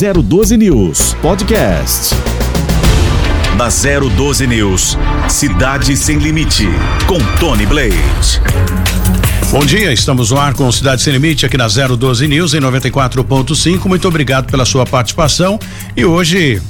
[0.00, 2.14] 012 News Podcast.
[3.54, 4.96] Na 012 News,
[5.28, 6.66] Cidade Sem Limite,
[7.06, 8.40] com Tony Blade.
[9.50, 13.84] Bom dia, estamos no ar com Cidade Sem Limite aqui na 012 News em 94.5.
[13.84, 15.60] Muito obrigado pela sua participação.
[15.94, 16.62] E hoje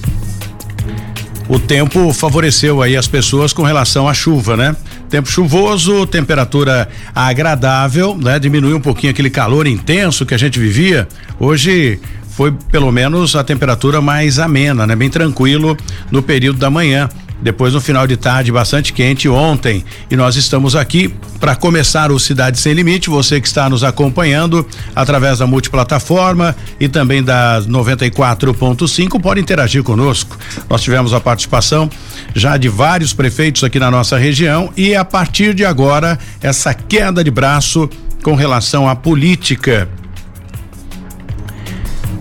[1.49, 4.75] o tempo favoreceu aí as pessoas com relação à chuva, né?
[5.09, 8.41] Tempo chuvoso, temperatura agradável, né?
[8.41, 11.07] Diminuiu um pouquinho aquele calor intenso que a gente vivia.
[11.39, 12.01] Hoje
[12.41, 14.96] foi pelo menos a temperatura mais amena, né?
[14.96, 15.76] Bem tranquilo
[16.11, 17.07] no período da manhã.
[17.43, 22.18] Depois no final de tarde bastante quente ontem e nós estamos aqui para começar o
[22.18, 23.11] Cidade Sem Limite.
[23.11, 30.39] Você que está nos acompanhando através da multiplataforma e também da 94.5 pode interagir conosco.
[30.67, 31.90] Nós tivemos a participação
[32.34, 37.22] já de vários prefeitos aqui na nossa região e a partir de agora essa queda
[37.22, 37.86] de braço
[38.22, 39.91] com relação à política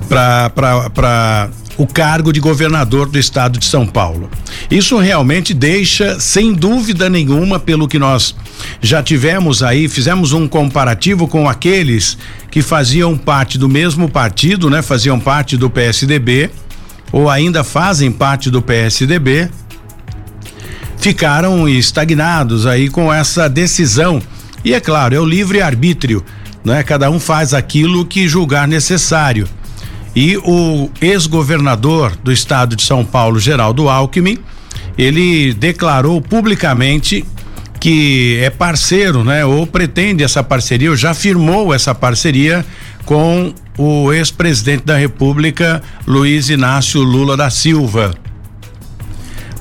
[0.10, 4.30] para o cargo de governador do estado de São Paulo.
[4.70, 8.36] Isso realmente deixa, sem dúvida nenhuma, pelo que nós
[8.82, 12.18] já tivemos aí, fizemos um comparativo com aqueles
[12.52, 14.82] que faziam parte do mesmo partido, né?
[14.82, 16.50] Faziam parte do PSDB
[17.12, 19.50] ou ainda fazem parte do PSDB,
[20.98, 24.22] ficaram estagnados aí com essa decisão.
[24.66, 26.26] E é claro, é o livre arbítrio,
[26.64, 26.84] né?
[26.84, 29.48] Cada um faz aquilo que julgar necessário.
[30.16, 34.38] E o ex-governador do estado de São Paulo, Geraldo Alckmin,
[34.98, 37.26] ele declarou publicamente
[37.80, 39.46] que é parceiro, né?
[39.46, 42.66] Ou pretende essa parceria, ou já firmou essa parceria
[43.06, 48.14] com o ex-presidente da República, Luiz Inácio Lula da Silva.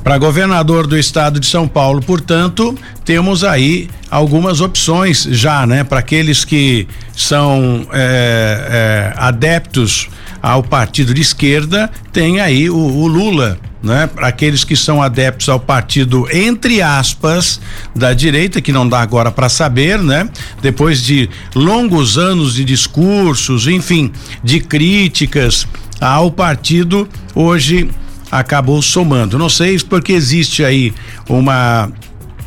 [0.02, 5.84] Para governador do estado de São Paulo, portanto, temos aí algumas opções já, né?
[5.84, 10.08] Para aqueles que são é, é, adeptos
[10.42, 14.06] ao partido de esquerda, tem aí o, o Lula, né?
[14.06, 17.60] Para aqueles que são adeptos ao partido entre aspas
[17.94, 20.28] da direita, que não dá agora para saber, né?
[20.60, 24.12] Depois de longos anos de discursos, enfim,
[24.42, 25.66] de críticas
[26.00, 27.88] ao partido, hoje
[28.30, 29.38] acabou somando.
[29.38, 30.92] Não sei porque existe aí
[31.28, 31.90] uma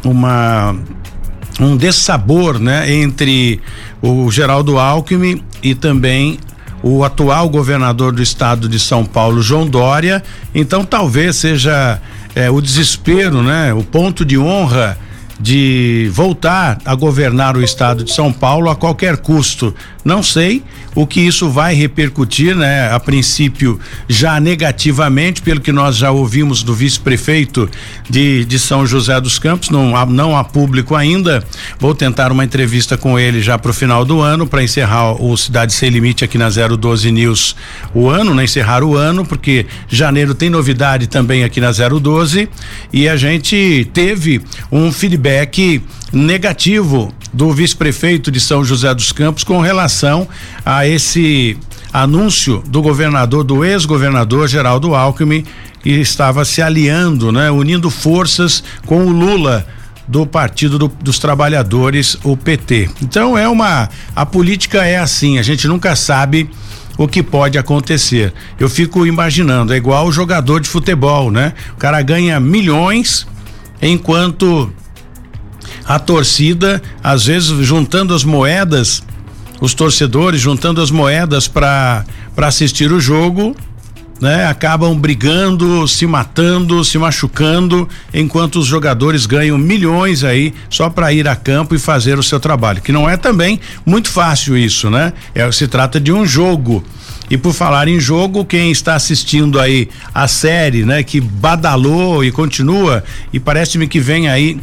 [0.03, 0.75] uma
[1.59, 3.59] um dessabor, né, entre
[4.01, 6.39] o Geraldo Alckmin e também
[6.83, 10.23] o atual governador do estado de São Paulo, João Dória.
[10.53, 12.01] Então talvez seja
[12.35, 13.73] é, o desespero, né?
[13.73, 14.97] O ponto de honra
[15.39, 19.73] de voltar a governar o estado de São Paulo a qualquer custo.
[20.03, 20.63] Não sei
[20.93, 22.91] o que isso vai repercutir, né?
[22.91, 27.69] A princípio, já negativamente, pelo que nós já ouvimos do vice-prefeito
[28.09, 31.43] de, de São José dos Campos, não há, não há público ainda.
[31.79, 35.35] Vou tentar uma entrevista com ele já para o final do ano, para encerrar o
[35.37, 37.55] Cidade Sem Limite aqui na 012 News
[37.93, 38.43] o ano, né?
[38.43, 42.49] Encerrar o ano, porque janeiro tem novidade também aqui na 012
[42.91, 44.41] e a gente teve
[44.71, 50.27] um feedback negativo do vice-prefeito de São José dos Campos com relação
[50.65, 51.57] a esse
[51.93, 55.45] anúncio do governador, do ex-governador Geraldo Alckmin,
[55.81, 59.65] que estava se aliando, né, unindo forças com o Lula
[60.07, 62.89] do Partido do, dos Trabalhadores, o PT.
[63.01, 66.49] Então é uma a política é assim, a gente nunca sabe
[66.97, 68.33] o que pode acontecer.
[68.59, 71.53] Eu fico imaginando, é igual o jogador de futebol, né?
[71.73, 73.25] O cara ganha milhões
[73.81, 74.71] enquanto
[75.85, 79.03] a torcida, às vezes juntando as moedas,
[79.59, 83.55] os torcedores juntando as moedas para para assistir o jogo,
[84.21, 84.45] né?
[84.45, 91.27] Acabam brigando, se matando, se machucando, enquanto os jogadores ganham milhões aí só para ir
[91.27, 95.11] a campo e fazer o seu trabalho, que não é também muito fácil isso, né?
[95.33, 96.83] É, se trata de um jogo.
[97.29, 102.31] E por falar em jogo, quem está assistindo aí a série, né, que badalou e
[102.31, 104.59] continua, e parece-me que vem aí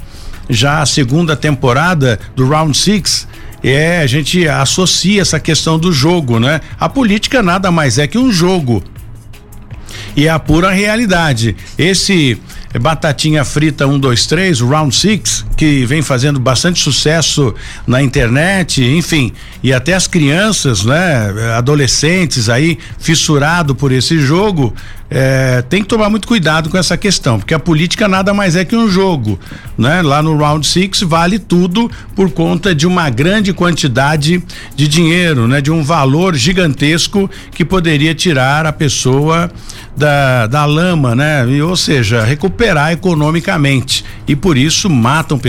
[0.49, 3.27] já a segunda temporada do Round Six,
[3.63, 6.61] é, a gente associa essa questão do jogo, né?
[6.79, 8.83] A política nada mais é que um jogo.
[10.17, 11.57] E é a pura realidade.
[11.77, 12.41] Esse
[12.81, 17.53] Batatinha Frita 123, um, Round Six, que vem fazendo bastante sucesso
[17.85, 24.73] na internet, enfim, e até as crianças, né, adolescentes aí, fissurado por esse jogo,
[25.11, 28.65] é, tem que tomar muito cuidado com essa questão, porque a política nada mais é
[28.65, 29.41] que um jogo,
[29.77, 30.03] né?
[30.03, 34.43] Lá no Round Six vale tudo por conta de uma grande quantidade
[34.77, 35.63] de dinheiro, né?
[35.63, 39.51] De um valor gigantesco que poderia tirar a pessoa
[39.97, 41.49] da, da lama, né?
[41.49, 45.48] E, ou seja, recuperar economicamente e por isso matam pessoas,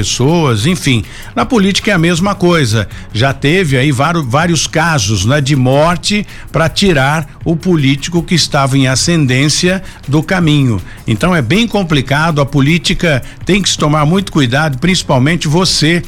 [0.66, 1.04] enfim.
[1.36, 2.88] Na política é a mesma coisa.
[3.14, 8.78] Já teve aí vários, vários casos, né, de morte para tirar o político que estava
[8.78, 10.82] em ascendência do caminho.
[11.08, 12.42] Então é bem complicado.
[12.42, 16.04] A política tem que se tomar muito cuidado, principalmente você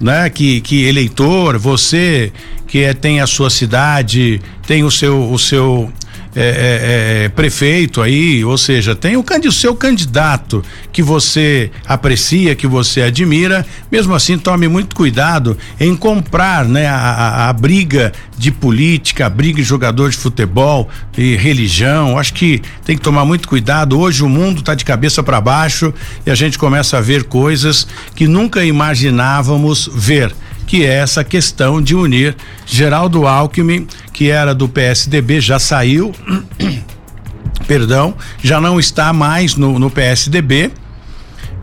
[0.00, 0.28] né?
[0.28, 2.32] Que, que eleitor, você
[2.66, 5.92] que é, tem a sua cidade, tem o seu, o seu
[6.36, 12.54] é, é, é, prefeito aí, ou seja, tem o, o seu candidato que você aprecia,
[12.54, 18.12] que você admira, mesmo assim tome muito cuidado em comprar, né, a, a, a briga
[18.36, 22.18] de política, a briga de jogador de futebol e religião.
[22.18, 23.98] Acho que tem que tomar muito cuidado.
[23.98, 25.94] Hoje o mundo está de cabeça para baixo
[26.26, 30.34] e a gente começa a ver coisas que nunca imaginávamos ver
[30.66, 36.12] que é essa questão de unir Geraldo Alckmin, que era do PSDB, já saiu,
[37.66, 40.70] perdão, já não está mais no, no PSDB.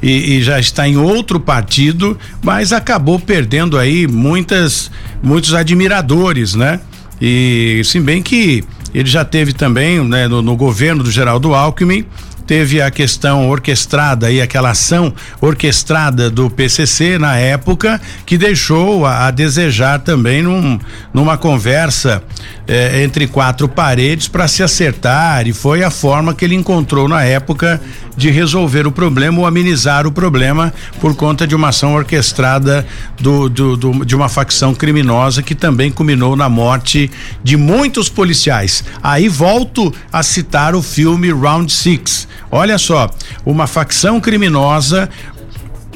[0.04, 4.90] E, e, já está em outro partido, mas acabou perdendo aí muitas,
[5.22, 6.80] muitos admiradores, né?
[7.22, 8.64] E se bem que
[8.96, 12.04] ele já teve também, né, no, no governo do Geraldo Alckmin,
[12.52, 19.28] teve a questão orquestrada e aquela ação orquestrada do PCC na época que deixou a,
[19.28, 20.78] a desejar também num,
[21.14, 22.22] numa conversa
[22.68, 27.24] eh, entre quatro paredes para se acertar e foi a forma que ele encontrou na
[27.24, 27.80] época
[28.16, 32.86] de resolver o problema ou amenizar o problema por conta de uma ação orquestrada
[33.20, 37.10] do, do, do, de uma facção criminosa que também culminou na morte
[37.44, 38.84] de muitos policiais.
[39.02, 42.28] Aí volto a citar o filme Round Six.
[42.50, 43.10] Olha só,
[43.46, 45.10] uma facção criminosa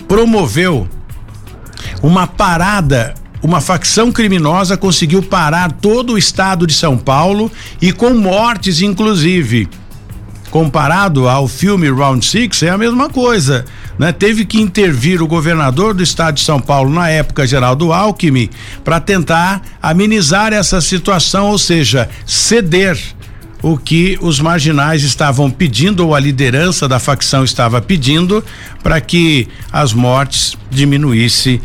[0.08, 0.88] promoveu
[2.02, 8.12] uma parada uma facção criminosa conseguiu parar todo o estado de São Paulo e com
[8.16, 9.70] mortes, inclusive
[10.50, 13.66] comparado ao filme Round Six, é a mesma coisa.
[14.00, 14.14] Né?
[14.14, 18.50] Teve que intervir o governador do estado de São Paulo, na época, Geraldo Alckmin,
[18.82, 22.98] para tentar amenizar essa situação, ou seja, ceder
[23.62, 28.44] o que os marginais estavam pedindo, ou a liderança da facção estava pedindo,
[28.84, 31.62] para que as mortes diminuísse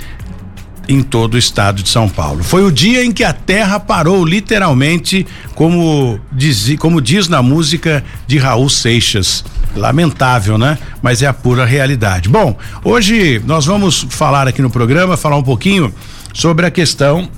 [0.89, 2.43] em todo o estado de São Paulo.
[2.43, 8.05] Foi o dia em que a terra parou, literalmente, como diz, como diz na música
[8.27, 9.45] de Raul Seixas.
[9.77, 10.77] Lamentável, né?
[11.01, 12.29] Mas é a pura realidade.
[12.29, 15.95] Bom, hoje nós vamos falar aqui no programa, falar um pouquinho
[16.35, 17.29] sobre a questão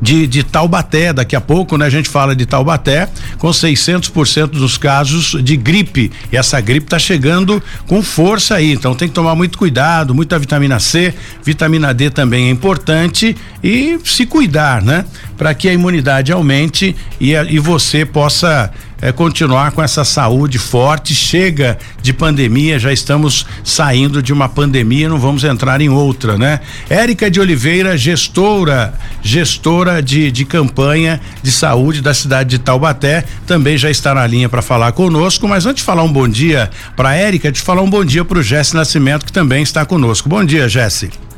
[0.00, 1.12] de, de Taubaté.
[1.12, 3.08] Daqui a pouco, né, a gente fala de Taubaté
[3.38, 6.10] com 600% dos casos de gripe.
[6.32, 8.72] E essa gripe está chegando com força aí.
[8.72, 11.14] Então tem que tomar muito cuidado, muita vitamina C,
[11.44, 15.04] vitamina D também é importante e se cuidar, né?
[15.40, 18.70] Para que a imunidade aumente e, e você possa
[19.00, 21.14] é, continuar com essa saúde forte.
[21.14, 26.60] Chega de pandemia, já estamos saindo de uma pandemia, não vamos entrar em outra, né?
[26.90, 28.92] Érica de Oliveira, gestora,
[29.22, 34.48] gestora de, de campanha de saúde da cidade de Taubaté, também já está na linha
[34.50, 35.48] para falar conosco.
[35.48, 38.38] Mas antes de falar um bom dia para Érica, de falar um bom dia para
[38.38, 40.28] o Jesse Nascimento, que também está conosco.
[40.28, 41.29] Bom dia, Jesse.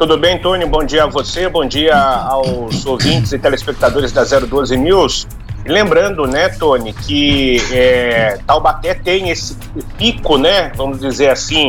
[0.00, 0.64] Tudo bem, Tony?
[0.64, 5.28] Bom dia a você, bom dia aos ouvintes e telespectadores da 012 News.
[5.66, 9.54] Lembrando, né, Tony, que é, Taubaté tem esse
[9.98, 11.68] pico, né, vamos dizer assim,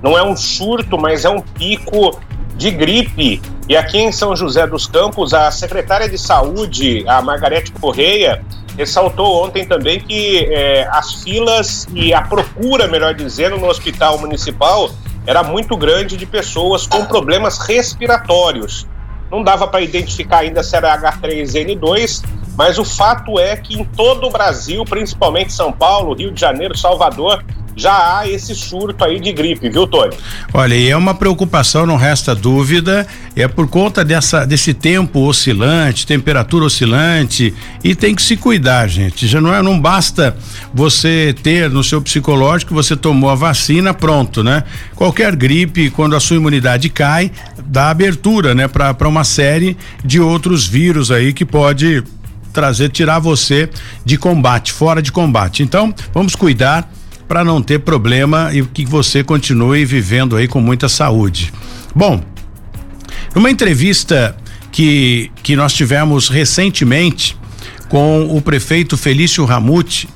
[0.00, 2.20] não é um surto, mas é um pico
[2.54, 3.42] de gripe.
[3.68, 8.44] E aqui em São José dos Campos, a secretária de Saúde, a Margarete Correia,
[8.78, 14.88] ressaltou ontem também que é, as filas e a procura, melhor dizendo, no hospital municipal
[15.26, 18.86] era muito grande de pessoas com problemas respiratórios.
[19.30, 22.24] Não dava para identificar ainda se era H3N2,
[22.56, 26.76] mas o fato é que em todo o Brasil, principalmente São Paulo, Rio de Janeiro,
[26.76, 27.42] Salvador,
[27.76, 30.16] já há esse surto aí de gripe, viu, Tony?
[30.52, 36.06] Olha, e é uma preocupação, não resta dúvida, é por conta dessa desse tempo oscilante,
[36.06, 39.26] temperatura oscilante, e tem que se cuidar, gente.
[39.26, 40.36] Já não é, não basta
[40.72, 44.64] você ter no seu psicológico você tomou a vacina, pronto, né?
[44.94, 47.30] Qualquer gripe, quando a sua imunidade cai,
[47.64, 52.02] dá abertura, né, para uma série de outros vírus aí que pode
[52.52, 53.68] trazer, tirar você
[54.04, 55.62] de combate, fora de combate.
[55.62, 56.90] Então, vamos cuidar
[57.32, 61.50] para não ter problema e que você continue vivendo aí com muita saúde.
[61.94, 62.22] Bom,
[63.34, 64.36] numa entrevista
[64.70, 67.34] que, que nós tivemos recentemente
[67.88, 70.10] com o prefeito Felício Ramute,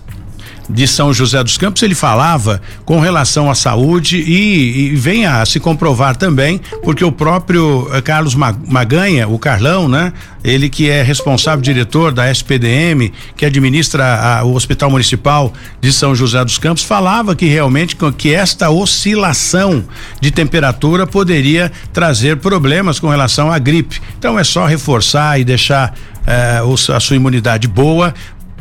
[0.69, 5.45] de São José dos Campos, ele falava com relação à saúde e, e vem a
[5.47, 10.13] se comprovar também, porque o próprio eh, Carlos Maganha, o Carlão, né?
[10.43, 16.15] Ele que é responsável diretor da SPDM, que administra a, o Hospital Municipal de São
[16.15, 19.85] José dos Campos, falava que realmente que esta oscilação
[20.21, 24.01] de temperatura poderia trazer problemas com relação à gripe.
[24.19, 25.95] Então é só reforçar e deixar
[26.27, 26.61] eh,
[26.93, 28.13] a sua imunidade boa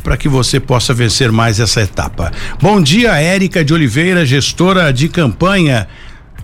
[0.05, 2.31] para que você possa vencer mais essa etapa.
[2.61, 5.87] Bom dia, Érica de Oliveira, gestora de campanha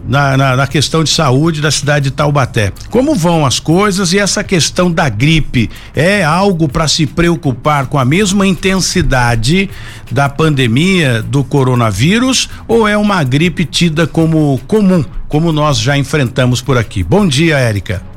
[0.04, 2.74] na, na, na, questão de saúde da cidade de Taubaté.
[2.90, 8.00] Como vão as coisas e essa questão da gripe é algo para se preocupar com
[8.00, 9.70] a mesma intensidade
[10.12, 16.62] da pandemia do coronavírus ou é uma gripe tida como comum, como nós já enfrentamos
[16.62, 17.04] por aqui?
[17.04, 18.11] Bom dia, Érica.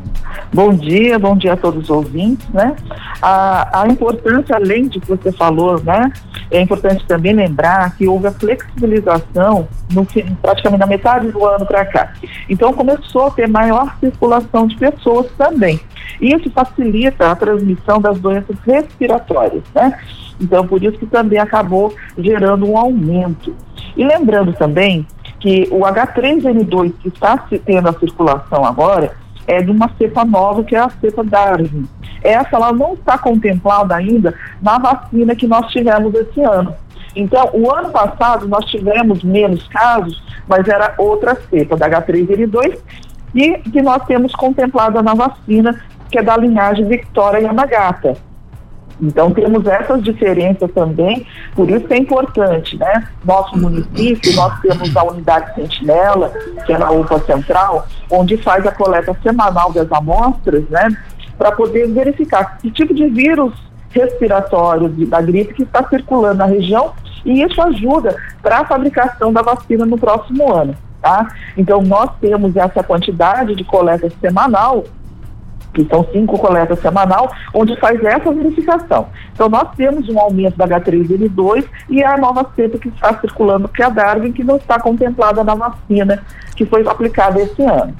[0.52, 2.76] Bom dia, bom dia a todos os ouvintes, né?
[3.21, 6.12] A, a importância, além de que você falou, né?
[6.50, 10.06] É importante também lembrar que houve a flexibilização no,
[10.40, 12.12] praticamente na metade do ano para cá.
[12.49, 15.80] Então começou a ter maior circulação de pessoas também.
[16.21, 19.99] E isso facilita a transmissão das doenças respiratórias, né?
[20.40, 23.56] Então por isso que também acabou gerando um aumento.
[23.97, 25.06] E lembrando também
[25.40, 30.75] que o H3N2 que está tendo a circulação agora, é de uma cepa nova, que
[30.75, 31.87] é a cepa Darwin.
[32.23, 36.75] Essa ela não está contemplada ainda na vacina que nós tivemos esse ano.
[37.15, 42.79] Então, o ano passado nós tivemos menos casos, mas era outra cepa, da H3N2,
[43.35, 48.17] e que nós temos contemplada na vacina, que é da linhagem Victoria Yamagata.
[49.01, 53.09] Então temos essas diferenças também, por isso é importante, né?
[53.25, 56.33] Nosso município, nós temos a unidade Sentinela,
[56.65, 60.89] que é na UPA Central, onde faz a coleta semanal das amostras, né?
[61.37, 63.53] Para poder verificar que tipo de vírus
[63.91, 66.93] respiratório da gripe que está circulando na região
[67.25, 71.29] e isso ajuda para a fabricação da vacina no próximo ano, tá?
[71.57, 74.85] Então nós temos essa quantidade de coleta semanal
[75.75, 79.09] que são cinco coletas semanal, onde faz essa verificação.
[79.33, 83.83] Então, nós temos um aumento da H3N2 e a nova cepa que está circulando, que
[83.83, 86.23] é a Darwin, que não está contemplada na vacina
[86.54, 87.95] que foi aplicada esse ano.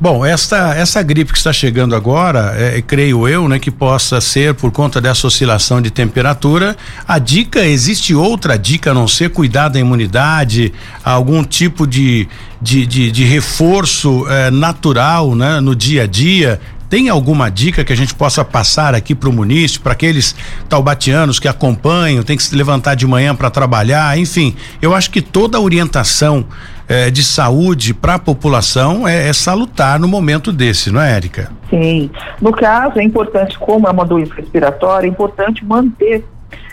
[0.00, 4.52] Bom, esta essa gripe que está chegando agora, é, creio eu, né, que possa ser
[4.54, 6.76] por conta dessa oscilação de temperatura.
[7.06, 10.72] A dica existe outra dica, a não ser cuidar da imunidade,
[11.04, 12.28] algum tipo de
[12.60, 17.92] de, de, de reforço eh, natural, né, no dia a dia tem alguma dica que
[17.92, 20.34] a gente possa passar aqui para o munícipe, para aqueles
[20.68, 25.20] taubatianos que acompanham, tem que se levantar de manhã para trabalhar, enfim, eu acho que
[25.20, 26.46] toda a orientação
[26.86, 31.50] eh, de saúde para a população é, é, salutar no momento desse, não é, Érica?
[31.70, 32.10] Sim.
[32.40, 36.22] No caso, é importante, como é uma doença respiratória, é importante manter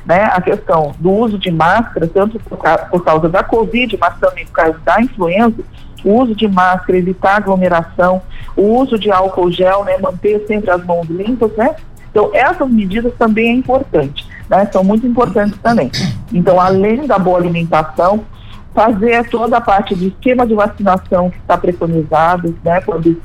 [0.06, 4.46] né, a questão do uso de máscara, tanto por, por causa da Covid, mas também
[4.46, 5.64] por causa da influenza,
[6.04, 8.22] o uso de máscara, evitar aglomeração,
[8.56, 11.76] o uso de álcool gel, né, manter sempre as mãos limpas, né?
[12.10, 14.68] Então, essas medidas também é importante, né?
[14.72, 15.90] São muito importantes também.
[16.34, 18.26] Então, além da boa alimentação,
[18.74, 22.82] fazer toda a parte de esquema de vacinação que está preconizado, né?
[22.82, 23.22] Quando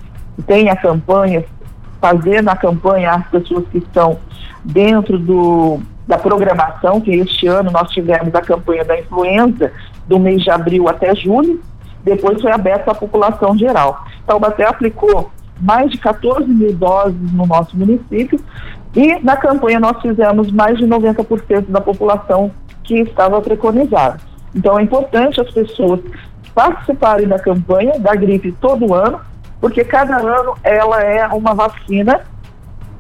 [0.47, 1.45] tem a campanha,
[2.01, 4.19] fazer na campanha as pessoas que estão
[4.65, 9.73] dentro do, da programação, que este ano nós tivemos a campanha da influenza
[10.07, 11.61] do mês de abril até julho,
[12.07, 14.05] depois foi aberto à população geral.
[14.25, 15.29] Taubaté aplicou
[15.61, 18.39] mais de 14 mil doses no nosso município
[18.95, 22.53] e na campanha nós fizemos mais de 90% da população
[22.85, 24.21] que estava preconizada.
[24.55, 26.01] Então é importante as pessoas
[26.55, 29.21] participarem da campanha da gripe todo ano,
[29.61, 32.21] porque cada ano ela é uma vacina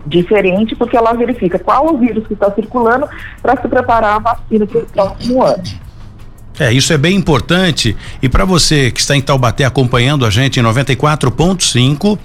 [0.04, 3.08] diferente, porque ela verifica qual o vírus que está circulando
[3.40, 5.85] para se preparar a vacina para o próximo ano.
[6.58, 7.96] É, isso é bem importante.
[8.22, 12.18] E para você que está em Taubaté acompanhando a gente em 94.5,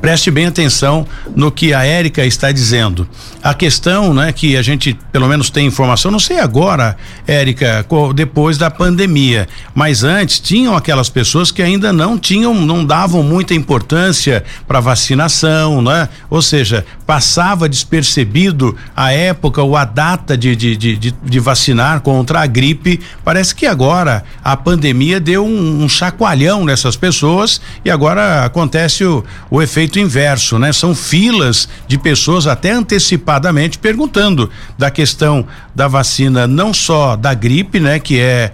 [0.00, 3.08] preste bem atenção no que a Érica está dizendo.
[3.42, 8.58] A questão, né, que a gente pelo menos tem informação, não sei agora, Érica, depois
[8.58, 14.44] da pandemia, mas antes tinham aquelas pessoas que ainda não tinham, não davam muita importância
[14.66, 16.08] para vacinação, né?
[16.28, 22.00] Ou seja, passava despercebido a época ou a data de, de, de, de, de vacinar
[22.00, 23.00] contra a gripe.
[23.24, 29.24] Parece que agora a pandemia deu um, um chacoalhão nessas pessoas e agora acontece o,
[29.50, 30.72] o efeito inverso, né?
[30.72, 37.78] São filas de pessoas até antecipadamente perguntando da questão da vacina não só da gripe,
[37.78, 38.52] né, que é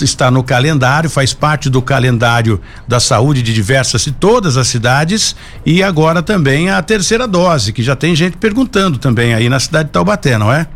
[0.00, 5.36] está no calendário, faz parte do calendário da saúde de diversas e todas as cidades
[5.64, 9.86] e agora também a terceira dose, que já tem gente perguntando também aí na cidade
[9.86, 10.66] de Taubaté, não é?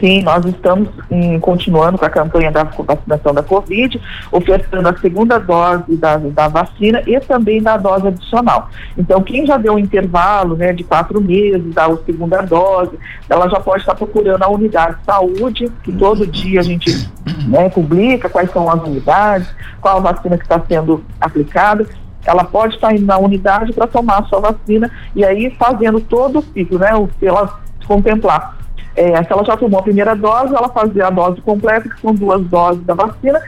[0.00, 5.38] Sim, nós estamos em, continuando com a campanha da vacinação da Covid, ofertando a segunda
[5.38, 8.70] dose da, da vacina e também da dose adicional.
[8.96, 12.96] Então, quem já deu um intervalo né, de quatro meses da segunda dose,
[13.28, 17.10] ela já pode estar procurando a unidade de saúde, que todo dia a gente
[17.48, 19.48] né, publica quais são as unidades,
[19.80, 21.86] qual a vacina que está sendo aplicada
[22.26, 26.40] ela pode estar indo na unidade para tomar a sua vacina e aí fazendo todo
[26.40, 26.90] o ciclo, né?
[27.18, 28.58] Se ela contemplar
[28.96, 32.14] é, se ela já tomou a primeira dose, ela fazia a dose completa, que são
[32.14, 33.40] duas doses da vacina,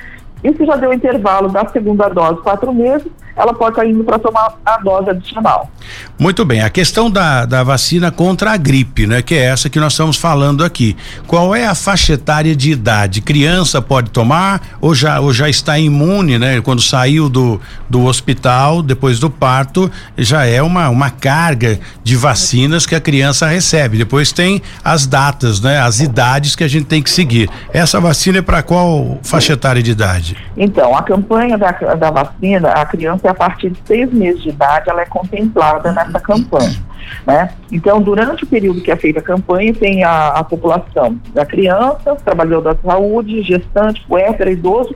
[0.43, 3.07] se já deu intervalo da segunda dose, quatro meses,
[3.37, 5.71] ela pode estar indo para tomar a dose adicional.
[6.19, 9.23] Muito bem, a questão da, da vacina contra a gripe, né?
[9.23, 10.97] Que é essa que nós estamos falando aqui.
[11.27, 13.21] Qual é a faixa etária de idade?
[13.23, 16.61] Criança pode tomar ou já, ou já está imune, né?
[16.61, 22.87] Quando saiu do, do hospital, depois do parto, já é uma, uma carga de vacinas
[22.87, 23.97] que a criança recebe.
[23.97, 25.81] Depois tem as datas, né?
[25.81, 27.49] As idades que a gente tem que seguir.
[27.73, 30.37] Essa vacina é para qual faixa etária de idade?
[30.57, 34.91] Então, a campanha da, da vacina, a criança a partir de seis meses de idade,
[34.91, 36.83] ela é contemplada nessa campanha.
[37.27, 37.51] Né?
[37.71, 42.17] Então, durante o período que é feita a campanha, tem a, a população da criança,
[42.25, 44.95] trabalhador da saúde, gestante, puérpera, idoso,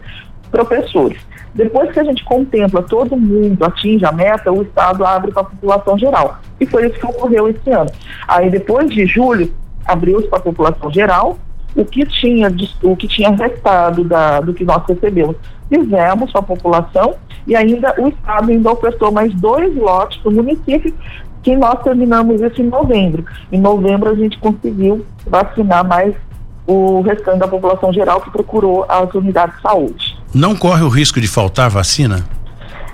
[0.50, 1.19] professores.
[1.55, 5.47] Depois que a gente contempla todo mundo, atinge a meta, o Estado abre para a
[5.47, 6.38] população geral.
[6.59, 7.91] E foi isso que ocorreu esse ano.
[8.26, 9.53] Aí, depois de julho,
[9.87, 11.38] abriu-se para a população geral,
[11.75, 15.37] o que tinha, o que tinha restado da, do que nós recebemos,
[15.69, 17.14] fizemos para a população
[17.47, 20.95] e ainda o Estado ainda ofertou mais dois lotes para o município,
[21.43, 23.25] que nós terminamos isso em novembro.
[23.52, 26.14] Em novembro a gente conseguiu vacinar mais
[26.66, 30.19] o restante da população geral que procurou as unidades de saúde.
[30.35, 32.25] Não corre o risco de faltar vacina?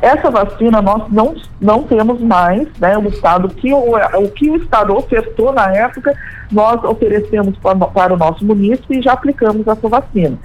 [0.00, 2.97] Essa vacina nós não, não temos mais, né?
[2.97, 6.14] O Estado, que o, o que o Estado ofertou na época,
[6.50, 10.38] nós oferecemos para, para o nosso município e já aplicamos essa vacina.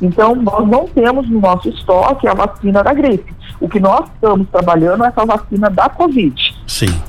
[0.00, 3.32] Então, nós não temos no nosso estoque a vacina da gripe.
[3.60, 6.54] O que nós estamos trabalhando é essa vacina da Covid.
[6.66, 7.00] Sim.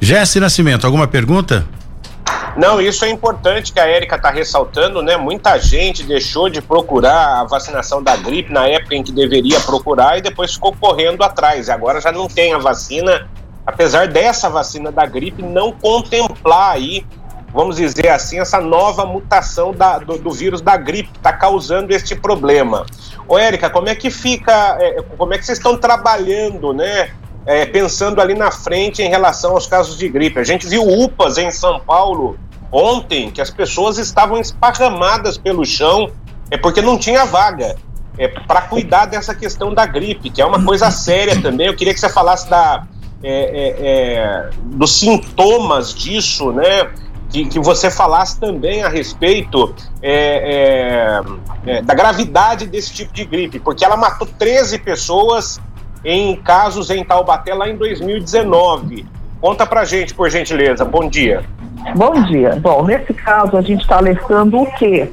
[0.00, 1.64] Jesse Nascimento, alguma pergunta?
[2.56, 5.14] Não, isso é importante que a Érica está ressaltando, né?
[5.18, 10.16] Muita gente deixou de procurar a vacinação da gripe na época em que deveria procurar
[10.16, 11.68] e depois ficou correndo atrás.
[11.68, 13.28] E agora já não tem a vacina,
[13.66, 17.04] apesar dessa vacina da gripe não contemplar aí,
[17.52, 22.14] vamos dizer assim, essa nova mutação da, do, do vírus da gripe está causando este
[22.14, 22.86] problema.
[23.28, 27.10] Ô, Érica, como é que fica, é, como é que vocês estão trabalhando, né?
[27.44, 30.40] É, pensando ali na frente em relação aos casos de gripe.
[30.40, 32.36] A gente viu UPAs em São Paulo
[32.70, 36.10] ontem que as pessoas estavam esparramadas pelo chão
[36.50, 37.76] é porque não tinha vaga
[38.18, 41.66] é, para cuidar dessa questão da gripe, que é uma coisa séria também.
[41.66, 42.86] Eu queria que você falasse da,
[43.22, 46.90] é, é, é dos sintomas disso, né?
[47.28, 51.20] Que, que, você falasse também a respeito é,
[51.66, 55.60] é, da gravidade desse tipo de gripe, porque ela matou 13 pessoas
[56.04, 59.04] em casos em Taubaté lá em 2019.
[59.40, 60.84] Conta pra gente, por gentileza.
[60.84, 61.44] Bom dia.
[61.94, 62.56] Bom dia.
[62.56, 65.10] Bom, nesse caso a gente está alertando o quê?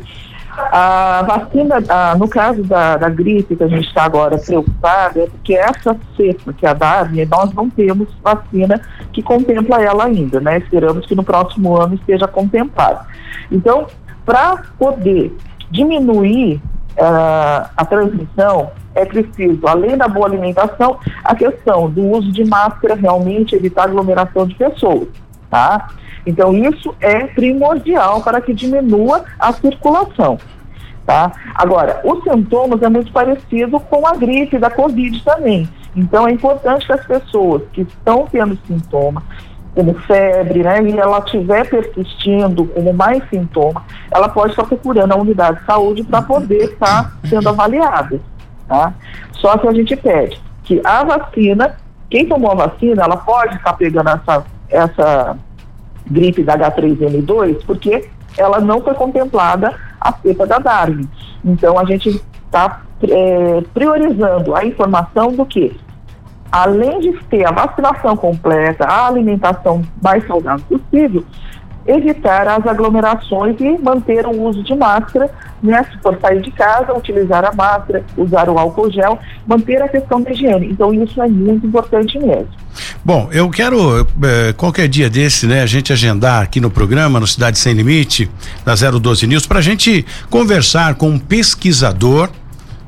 [0.56, 5.28] A vacina, a, no caso da, da, gripe que a gente está agora preocupado, é
[5.28, 8.80] porque essa cepa, que é a Darwin, nós não temos vacina
[9.12, 10.60] que contempla ela ainda, né?
[10.60, 13.06] Esperamos que no próximo ano esteja contemplada.
[13.52, 13.88] Então,
[14.24, 15.36] para poder
[15.72, 16.62] diminuir
[16.98, 22.94] uh, a transmissão, é preciso, além da boa alimentação, a questão do uso de máscara,
[22.94, 25.08] realmente evitar aglomeração de pessoas,
[25.50, 25.88] tá?
[26.26, 30.38] Então, isso é primordial para que diminua a circulação.
[31.06, 31.34] Tá?
[31.56, 35.68] Agora, os sintomas é muito parecido com a gripe da Covid também.
[35.96, 39.22] Então, é importante que as pessoas que estão tendo sintoma,
[39.76, 45.18] como febre, né, e ela estiver persistindo como mais sintoma, ela pode estar procurando a
[45.18, 48.20] unidade de saúde para poder estar sendo avaliada.
[48.68, 48.94] Tá?
[49.34, 51.76] Só que a gente pede que a vacina,
[52.10, 55.38] quem tomou a vacina, ela pode estar pegando essa, essa
[56.14, 61.08] gripe da H3N2, porque ela não foi contemplada a cepa da Darwin.
[61.44, 65.76] Então a gente está é, priorizando a informação do que,
[66.52, 71.24] além de ter a vacinação completa, a alimentação mais saudável possível,
[71.86, 75.30] evitar as aglomerações e manter o uso de máscara,
[75.62, 75.86] né?
[75.92, 80.22] Se for sair de casa, utilizar a máscara, usar o álcool gel, manter a questão
[80.22, 80.68] da higiene.
[80.72, 82.50] Então isso é muito importante mesmo.
[83.04, 87.28] Bom, eu quero eh, qualquer dia desse, né, a gente agendar aqui no programa, no
[87.28, 88.30] Cidade Sem Limite,
[88.66, 92.30] da 012 News, para a gente conversar com um pesquisador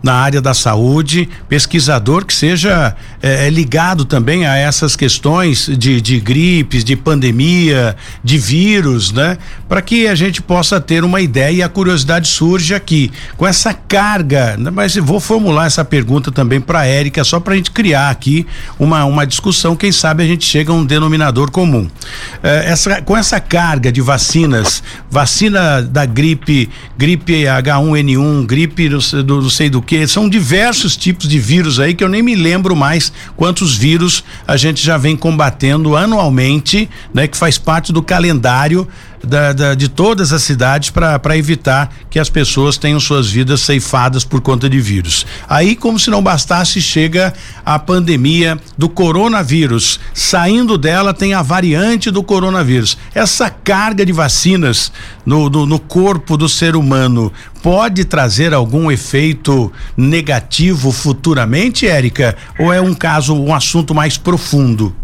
[0.02, 6.00] na área da saúde, pesquisador que seja é, é, ligado também a essas questões de,
[6.00, 9.38] de gripes, de pandemia, de vírus, né?
[9.68, 13.74] Para que a gente possa ter uma ideia e a curiosidade surge aqui com essa
[13.74, 14.56] carga.
[14.58, 14.70] Né?
[14.70, 18.46] Mas vou formular essa pergunta também para Érica, só para a gente criar aqui
[18.78, 19.76] uma, uma discussão.
[19.76, 21.90] Quem sabe a gente chega a um denominador comum.
[22.44, 29.50] É, essa, com essa carga de vacinas, vacina da gripe, gripe H1N1, gripe do, do
[29.50, 32.76] sei do que porque são diversos tipos de vírus aí que eu nem me lembro
[32.76, 37.30] mais quantos vírus a gente já vem combatendo anualmente, né?
[37.30, 38.86] Que faz parte do calendário
[39.24, 44.24] da, da, de todas as cidades para evitar que as pessoas tenham suas vidas ceifadas
[44.24, 45.26] por conta de vírus.
[45.50, 47.34] Aí, como se não bastasse, chega
[47.66, 50.00] a pandemia do coronavírus.
[50.14, 52.98] Saindo dela, tem a variante do coronavírus.
[53.14, 54.92] Essa carga de vacinas
[55.26, 57.32] no, no, no corpo do ser humano
[57.66, 62.36] pode trazer algum efeito negativo futuramente, Érica?
[62.60, 64.96] Ou é um caso, um assunto mais profundo?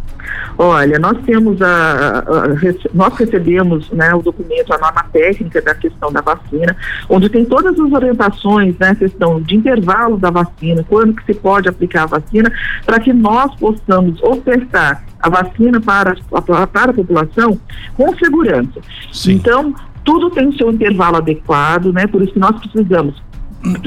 [0.60, 2.47] Olha, nós temos a, a, a,
[2.93, 6.78] nós recebemos né, o documento, a norma técnica da questão da vacina,
[7.10, 11.67] onde tem todas as orientações, né, questão de intervalo da vacina, quando que se pode
[11.67, 12.54] aplicar a vacina,
[12.86, 17.60] para que nós possamos ofertar a vacina para, para, para a população
[17.95, 18.80] com segurança.
[19.12, 19.34] Sim.
[19.34, 22.07] Então, tudo tem o seu intervalo adequado, né?
[22.07, 23.21] Por isso que nós precisamos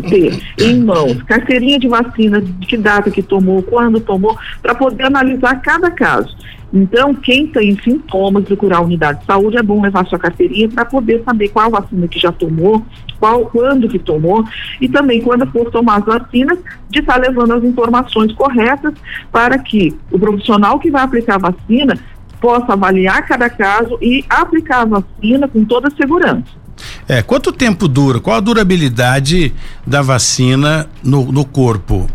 [0.09, 5.05] ter em mãos carteirinha de vacina, de que data que tomou, quando tomou, para poder
[5.05, 6.37] analisar cada caso.
[6.73, 10.85] Então, quem tem sintomas, procurar a unidade de saúde, é bom levar sua carteirinha para
[10.85, 12.85] poder saber qual vacina que já tomou,
[13.21, 14.45] qual, quando que tomou,
[14.81, 16.59] e também quando for tomar as vacinas,
[16.91, 18.93] de estar tá levando as informações corretas
[19.31, 21.97] para que o profissional que vai aplicar a vacina
[22.45, 26.45] possa avaliar cada caso e aplicar a vacina com toda segurança.
[27.09, 28.21] É, quanto tempo dura?
[28.21, 29.55] Qual a durabilidade
[29.87, 32.07] da vacina no, no corpo,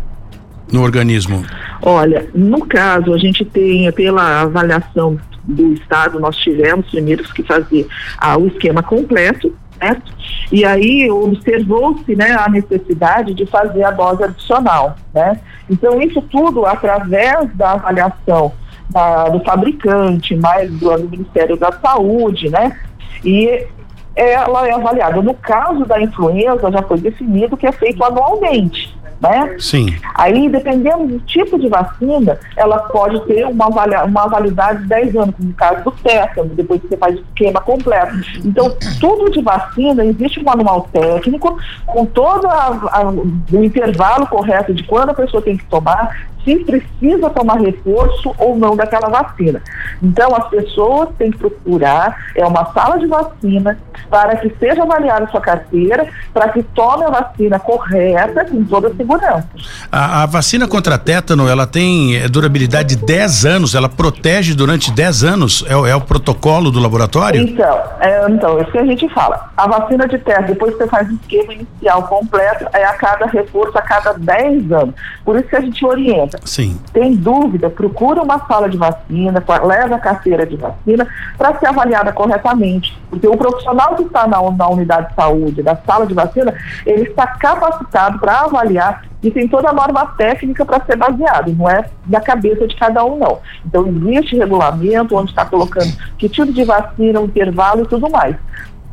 [0.72, 1.44] no organismo?
[1.82, 7.88] Olha, no caso, a gente tem, pela avaliação do Estado, nós tivemos primeiros que fazer
[8.16, 10.12] ah, o esquema completo, certo?
[10.52, 15.40] E aí observou-se né, a necessidade de fazer a dose adicional, né?
[15.68, 18.52] Então, isso tudo através da avaliação
[18.90, 22.76] da, do fabricante, mais do, do Ministério da Saúde, né?
[23.24, 23.66] E
[24.14, 25.22] ela é avaliada.
[25.22, 28.98] No caso da influenza, já foi definido que é feito anualmente.
[29.20, 29.56] Né?
[29.58, 29.94] Sim.
[30.14, 35.34] Aí, dependendo do tipo de vacina, ela pode ter uma, uma validade de 10 anos,
[35.36, 38.16] como no caso do tétano, depois que você faz o esquema completo.
[38.42, 44.72] Então, tudo de vacina, existe um manual técnico com todo a, a, o intervalo correto
[44.72, 49.62] de quando a pessoa tem que tomar, se precisa tomar reforço ou não daquela vacina.
[50.02, 55.24] Então, as pessoas têm que procurar, é uma sala de vacina, para que seja avaliada
[55.24, 59.48] a sua carteira, para que tome a vacina correta, com toda a segurança.
[59.90, 64.90] A, a vacina contra tétano, ela tem é, durabilidade de 10 anos, ela protege durante
[64.90, 65.64] 10 anos?
[65.68, 67.42] É, é o protocolo do laboratório?
[67.42, 69.50] Então, é, então, isso que a gente fala.
[69.56, 73.26] A vacina de tétano, depois que você faz o esquema inicial completo, é a cada
[73.26, 74.94] reforço a cada 10 anos.
[75.24, 76.78] Por isso que a gente orienta Sim.
[76.92, 82.12] Tem dúvida, procura uma sala de vacina, leva a carteira de vacina para ser avaliada
[82.12, 82.98] corretamente.
[83.08, 86.54] Porque o profissional que está na, na unidade de saúde, da sala de vacina,
[86.86, 91.68] ele está capacitado para avaliar e tem toda a norma técnica para ser baseado, não
[91.68, 93.38] é da cabeça de cada um, não.
[93.66, 98.36] Então, existe regulamento onde está colocando que tipo de vacina, o intervalo e tudo mais.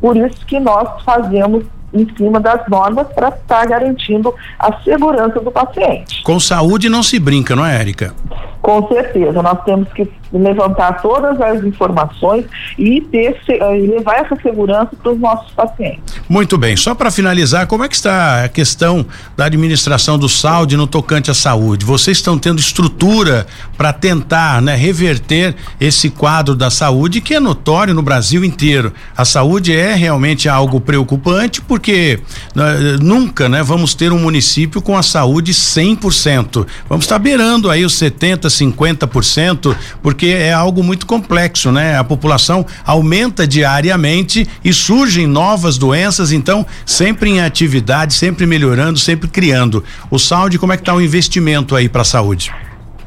[0.00, 5.40] Por isso que nós fazemos em cima das normas para estar tá garantindo a segurança
[5.40, 6.22] do paciente.
[6.22, 8.14] Com saúde não se brinca, não é, Érica?
[8.60, 12.44] Com certeza, nós temos que levantar todas as informações
[12.78, 16.20] e ter e levar essa segurança para os nossos pacientes.
[16.28, 20.76] Muito bem, só para finalizar, como é que está a questão da administração do saúde
[20.76, 21.84] no tocante à saúde?
[21.84, 27.94] Vocês estão tendo estrutura para tentar, né, reverter esse quadro da saúde que é notório
[27.94, 28.92] no Brasil inteiro.
[29.16, 32.20] A saúde é realmente algo preocupante porque
[32.54, 36.66] né, nunca, né, vamos ter um município com a saúde 100%.
[36.88, 41.98] Vamos estar beirando aí os 70, 50%, porque é algo muito complexo, né?
[41.98, 49.28] A população aumenta diariamente e surgem novas doenças, então sempre em atividade, sempre melhorando, sempre
[49.28, 49.84] criando.
[50.10, 52.52] O saúde, como é que está o investimento aí para a saúde?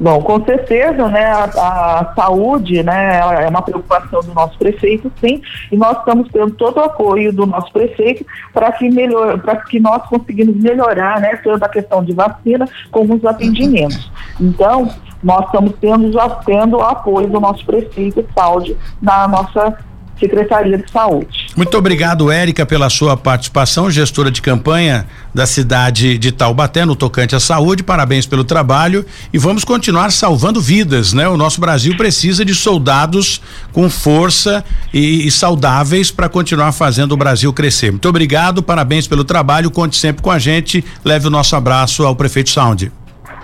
[0.01, 5.43] Bom, com certeza, né, a, a, saúde, né, é uma preocupação do nosso prefeito, sim,
[5.71, 9.79] e nós estamos tendo todo o apoio do nosso prefeito para que melhor, para que
[9.79, 14.11] nós conseguimos melhorar, né, tanto a questão de vacina como os atendimentos.
[14.39, 14.89] Então,
[15.21, 19.77] nós estamos tendo, já tendo o apoio do nosso prefeito saúde na nossa
[20.21, 21.47] Secretaria de Saúde.
[21.57, 27.35] Muito obrigado, Érica, pela sua participação, gestora de campanha da cidade de Taubaté, no tocante
[27.35, 27.83] à saúde.
[27.83, 31.27] Parabéns pelo trabalho e vamos continuar salvando vidas, né?
[31.27, 33.41] O nosso Brasil precisa de soldados
[33.73, 37.91] com força e, e saudáveis para continuar fazendo o Brasil crescer.
[37.91, 39.71] Muito obrigado, parabéns pelo trabalho.
[39.71, 40.85] Conte sempre com a gente.
[41.03, 42.91] Leve o nosso abraço ao prefeito Sound.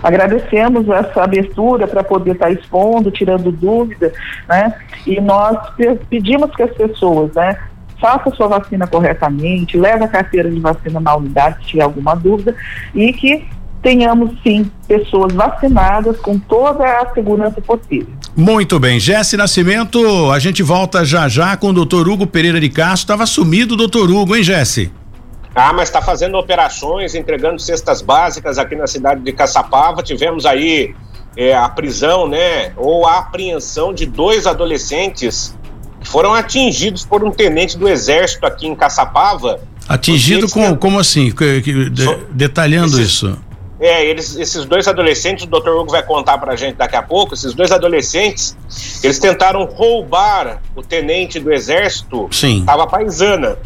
[0.02, 4.12] Agradecemos essa abertura para poder estar tá expondo, tirando dúvida,
[4.48, 4.74] né?
[5.06, 5.56] E nós
[6.08, 7.56] pedimos que as pessoas, né,
[8.00, 12.54] faça sua vacina corretamente, leve a carteira de vacina na unidade se tiver alguma dúvida
[12.94, 13.44] e que
[13.82, 18.08] tenhamos sim pessoas vacinadas com toda a segurança possível.
[18.36, 22.68] Muito bem, Jesse Nascimento, a gente volta já já com o doutor Hugo Pereira de
[22.68, 24.92] Castro, estava sumido o doutor Hugo, hein Jesse?
[25.58, 30.04] Ah, mas está fazendo operações, entregando cestas básicas aqui na cidade de Caçapava.
[30.04, 30.94] Tivemos aí
[31.36, 35.56] é, a prisão, né, ou a apreensão de dois adolescentes
[36.00, 39.60] que foram atingidos por um tenente do exército aqui em Caçapava.
[39.88, 41.32] Atingido com, como assim?
[41.32, 41.90] De,
[42.30, 43.38] detalhando esses, isso.
[43.80, 47.34] É, eles, esses dois adolescentes, o doutor Hugo vai contar pra gente daqui a pouco,
[47.34, 48.56] esses dois adolescentes,
[49.02, 52.62] eles tentaram roubar o tenente do exército, Sim.
[52.64, 53.58] tava paisana.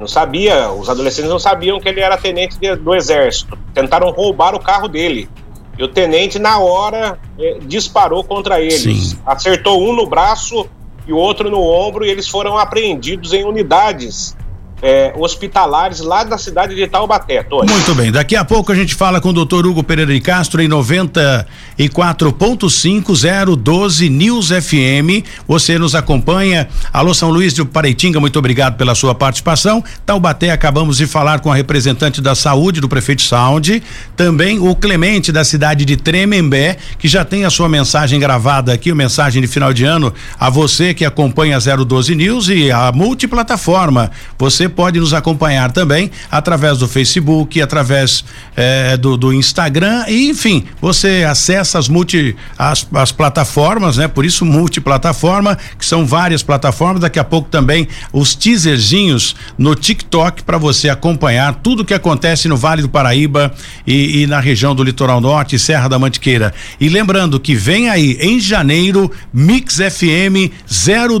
[0.00, 3.58] Não sabia, os adolescentes não sabiam que ele era tenente de, do exército.
[3.74, 5.28] Tentaram roubar o carro dele.
[5.76, 8.80] E o tenente, na hora, eh, disparou contra eles.
[8.80, 9.18] Sim.
[9.26, 10.66] Acertou um no braço
[11.06, 14.34] e o outro no ombro, e eles foram apreendidos em unidades
[14.82, 17.70] é, hospitalares lá da cidade de Taubaté, Tony.
[17.70, 20.62] Muito bem, daqui a pouco a gente fala com o doutor Hugo Pereira de Castro
[20.62, 25.24] em 94.50 12 News FM.
[25.46, 26.68] Você nos acompanha.
[26.92, 29.84] Alô São Luís de Pareitinga, muito obrigado pela sua participação.
[30.06, 33.82] Taubaté, acabamos de falar com a representante da saúde do prefeito Sound.
[34.16, 38.94] Também o Clemente da cidade de Tremembé, que já tem a sua mensagem gravada aqui,
[38.94, 44.10] mensagem de final de ano, a você que acompanha a 012 News e a multiplataforma.
[44.38, 48.24] Você pode nos acompanhar também através do Facebook, através
[48.56, 54.08] eh, do, do, Instagram e enfim, você acessa as multi as, as plataformas, né?
[54.08, 57.00] Por isso multiplataforma, que são várias plataformas.
[57.00, 62.56] Daqui a pouco também os teaserzinhos no TikTok para você acompanhar tudo que acontece no
[62.56, 63.52] Vale do Paraíba
[63.86, 66.54] e, e na região do Litoral Norte, Serra da Mantiqueira.
[66.80, 70.52] E lembrando que vem aí em janeiro Mix FM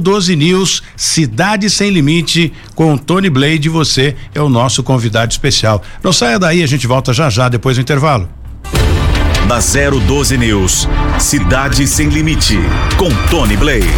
[0.00, 5.82] 012 News Cidade Sem Limite com Tony Blake Blade, você é o nosso convidado especial.
[6.04, 8.28] Não saia daí, a gente volta já já depois do intervalo.
[9.48, 10.86] Da 012 News,
[11.18, 12.58] Cidade Sem Limite,
[12.98, 13.88] com Tony Blade.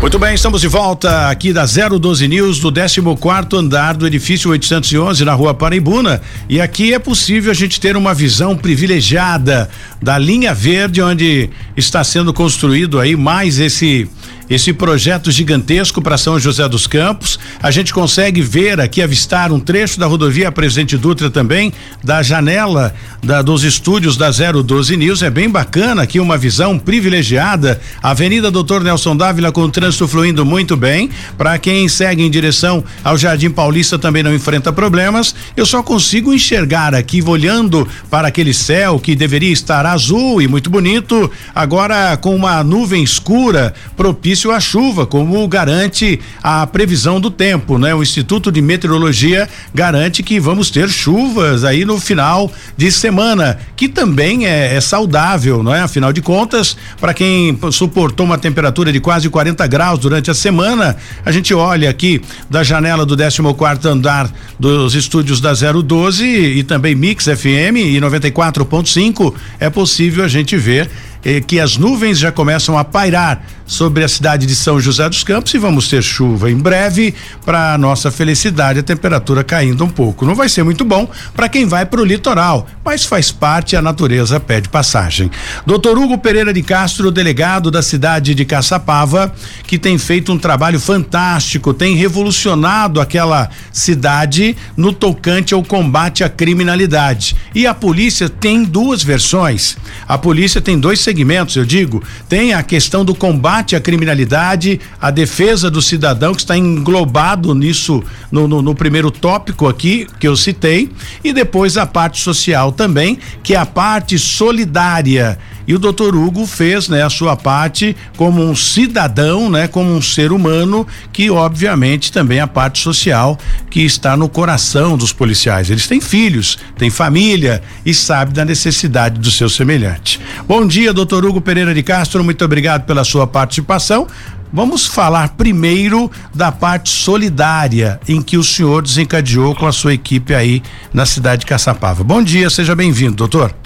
[0.00, 5.24] Muito bem, estamos de volta aqui da 012 News, do 14 andar do edifício 811,
[5.24, 6.22] na rua Paraibuna.
[6.48, 9.68] E aqui é possível a gente ter uma visão privilegiada
[10.00, 14.08] da linha verde, onde está sendo construído aí mais esse
[14.54, 17.38] esse projeto gigantesco para São José dos Campos.
[17.62, 21.72] A gente consegue ver aqui, avistar um trecho da rodovia Presidente Dutra também,
[22.04, 25.22] da janela da, dos estúdios da 012 News.
[25.22, 27.80] É bem bacana aqui, uma visão privilegiada.
[28.02, 31.08] Avenida Doutor Nelson Dávila com o trânsito fluindo muito bem.
[31.38, 35.34] Para quem segue em direção ao Jardim Paulista também não enfrenta problemas.
[35.56, 40.68] Eu só consigo enxergar aqui, olhando para aquele céu que deveria estar azul e muito
[40.68, 47.30] bonito, agora com uma nuvem escura propício propício à chuva, como garante a previsão do
[47.30, 47.94] tempo, né?
[47.94, 53.88] O Instituto de Meteorologia garante que vamos ter chuvas aí no final de semana, que
[53.88, 55.80] também é, é saudável, não é?
[55.80, 60.96] Afinal de contas, para quem suportou uma temperatura de quase 40 graus durante a semana,
[61.24, 66.62] a gente olha aqui da janela do 14 quarto andar dos estúdios da 012 e
[66.64, 70.90] também Mix FM e 94.5, é possível a gente ver
[71.24, 75.24] eh, que as nuvens já começam a pairar sobre a cidade de São José dos
[75.24, 80.26] Campos e vamos ter chuva em breve para nossa felicidade, a temperatura caindo um pouco.
[80.26, 83.82] Não vai ser muito bom para quem vai para o litoral, mas faz parte, a
[83.82, 85.30] natureza pede passagem.
[85.66, 89.34] Doutor Hugo Pereira de Castro, delegado da cidade de Caçapava,
[89.66, 96.28] que tem feito um trabalho fantástico, tem revolucionado aquela cidade no tocante ao combate à
[96.28, 97.36] criminalidade.
[97.54, 99.76] E a polícia tem duas versões.
[100.06, 102.02] A polícia tem dois segmentos, eu digo.
[102.26, 108.02] Tem a questão do combate à criminalidade, a defesa do cidadão, que está englobado nisso
[108.30, 110.90] no, no, no primeiro tópico aqui que eu citei,
[111.22, 116.46] e depois a parte social também, que é a parte solidária E o doutor Hugo
[116.46, 122.10] fez, né, a sua parte como um cidadão, né, como um ser humano, que obviamente
[122.12, 123.38] também a parte social
[123.70, 125.70] que está no coração dos policiais.
[125.70, 130.20] Eles têm filhos, têm família e sabe da necessidade do seu semelhante.
[130.46, 134.06] Bom dia, doutor Hugo Pereira de Castro, muito obrigado pela sua participação.
[134.52, 140.34] Vamos falar primeiro da parte solidária em que o senhor desencadeou com a sua equipe
[140.34, 142.04] aí na cidade de Caçapava.
[142.04, 143.61] Bom dia, seja bem-vindo, doutor.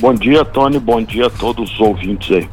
[0.00, 0.78] Bom dia, Tony.
[0.78, 2.48] Bom dia a todos os ouvintes aí.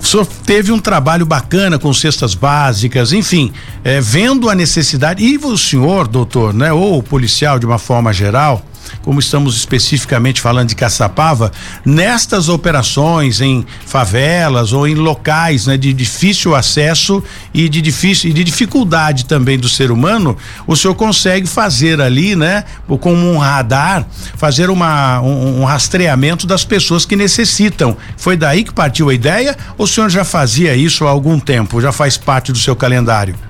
[0.00, 3.52] O senhor teve um trabalho bacana com cestas básicas, enfim,
[3.84, 5.24] é, vendo a necessidade.
[5.24, 8.62] E o senhor, doutor, né, ou o policial de uma forma geral,
[9.02, 11.52] como estamos especificamente falando de Caçapava,
[11.84, 17.22] nestas operações em favelas ou em locais né, de difícil acesso
[17.52, 22.36] e de difícil e de dificuldade também do ser humano, o senhor consegue fazer ali,
[22.36, 22.64] né,
[23.00, 27.96] como um radar, fazer uma, um, um rastreamento das pessoas que necessitam.
[28.16, 31.80] Foi daí que partiu a ideia ou o senhor já fazia isso há algum tempo?
[31.80, 33.47] Já faz parte do seu calendário?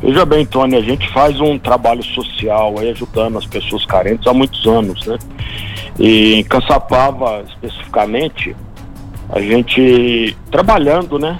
[0.00, 4.32] Veja bem, Tony, a gente faz um trabalho social aí ajudando as pessoas carentes há
[4.32, 5.18] muitos anos, né?
[5.98, 8.54] E em Caçapava, especificamente,
[9.28, 11.38] a gente trabalhando, né?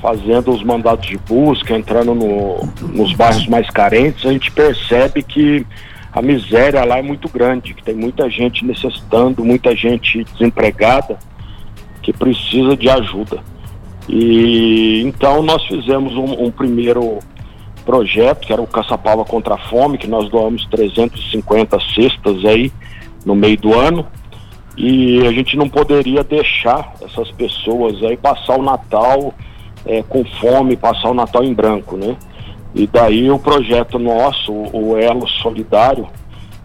[0.00, 5.66] Fazendo os mandados de busca, entrando no, nos bairros mais carentes, a gente percebe que
[6.12, 11.18] a miséria lá é muito grande, que tem muita gente necessitando, muita gente desempregada
[12.00, 13.42] que precisa de ajuda.
[14.08, 17.18] E então nós fizemos um, um primeiro
[17.88, 22.70] projeto, que era o Caçapava contra a Fome, que nós doamos 350 cestas aí
[23.24, 24.06] no meio do ano.
[24.76, 29.32] E a gente não poderia deixar essas pessoas aí passar o Natal
[29.86, 32.14] é, com fome, passar o Natal em branco, né?
[32.74, 36.06] E daí o projeto nosso, o Elo Solidário,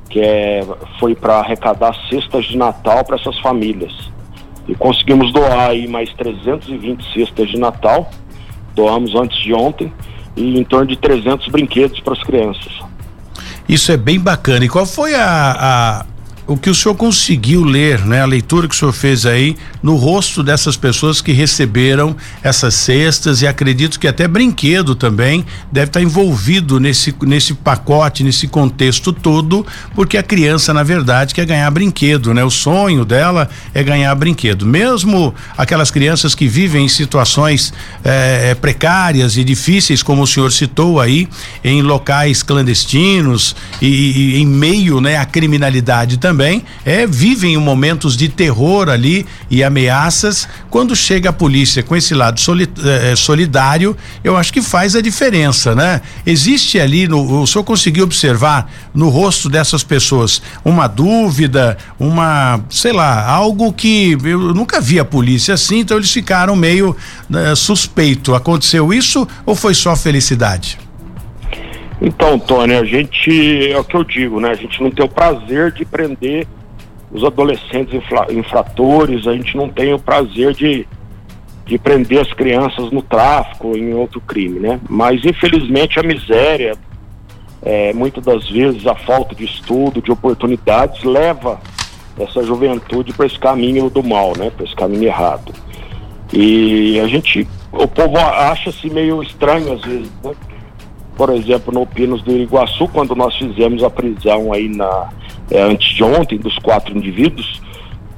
[0.10, 0.62] que é,
[1.00, 4.12] foi para arrecadar cestas de Natal para essas famílias.
[4.68, 8.10] E conseguimos doar aí mais 320 cestas de Natal,
[8.76, 9.92] doamos antes de ontem,
[10.36, 12.72] e em torno de 300 brinquedos para as crianças.
[13.68, 14.66] Isso é bem bacana.
[14.66, 16.06] E qual foi a, a
[16.46, 18.22] o que o senhor conseguiu ler, né?
[18.22, 23.42] A leitura que o senhor fez aí no rosto dessas pessoas que receberam essas cestas
[23.42, 29.66] e acredito que até brinquedo também deve estar envolvido nesse nesse pacote, nesse contexto todo,
[29.96, 32.44] porque a criança na verdade quer ganhar brinquedo, né?
[32.44, 34.66] O sonho dela é ganhar brinquedo.
[34.66, 40.52] Mesmo aquelas crianças que vivem em situações eh, eh precárias e difíceis, como o senhor
[40.52, 41.28] citou aí,
[41.64, 43.88] em locais clandestinos e,
[44.36, 49.64] e em meio, né, à criminalidade também também é, vivem momentos de terror ali e
[49.64, 50.48] ameaças.
[50.70, 55.02] Quando chega a polícia com esse lado soli, eh, solidário, eu acho que faz a
[55.02, 56.02] diferença, né?
[56.26, 62.92] Existe ali, no, o senhor conseguiu observar no rosto dessas pessoas uma dúvida, uma, sei
[62.92, 66.96] lá, algo que eu nunca vi a polícia assim, então eles ficaram meio
[67.30, 68.36] né, suspeito.
[68.36, 70.83] Aconteceu isso ou foi só felicidade?
[72.06, 74.50] Então, Tony, a gente, é o que eu digo, né?
[74.50, 76.46] A gente não tem o prazer de prender
[77.10, 80.86] os adolescentes infra, infratores, a gente não tem o prazer de,
[81.66, 84.82] de prender as crianças no tráfico, em outro crime, né?
[84.90, 86.76] Mas, infelizmente, a miséria,
[87.62, 91.58] é, muitas das vezes, a falta de estudo, de oportunidades, leva
[92.20, 94.50] essa juventude para esse caminho do mal, né?
[94.50, 95.54] Para esse caminho errado.
[96.34, 100.34] E a gente, o povo acha-se meio estranho às vezes, né?
[101.16, 105.10] Por exemplo, no Pinos do Iguaçu, quando nós fizemos a prisão aí na
[105.52, 107.62] é, antes de ontem dos quatro indivíduos,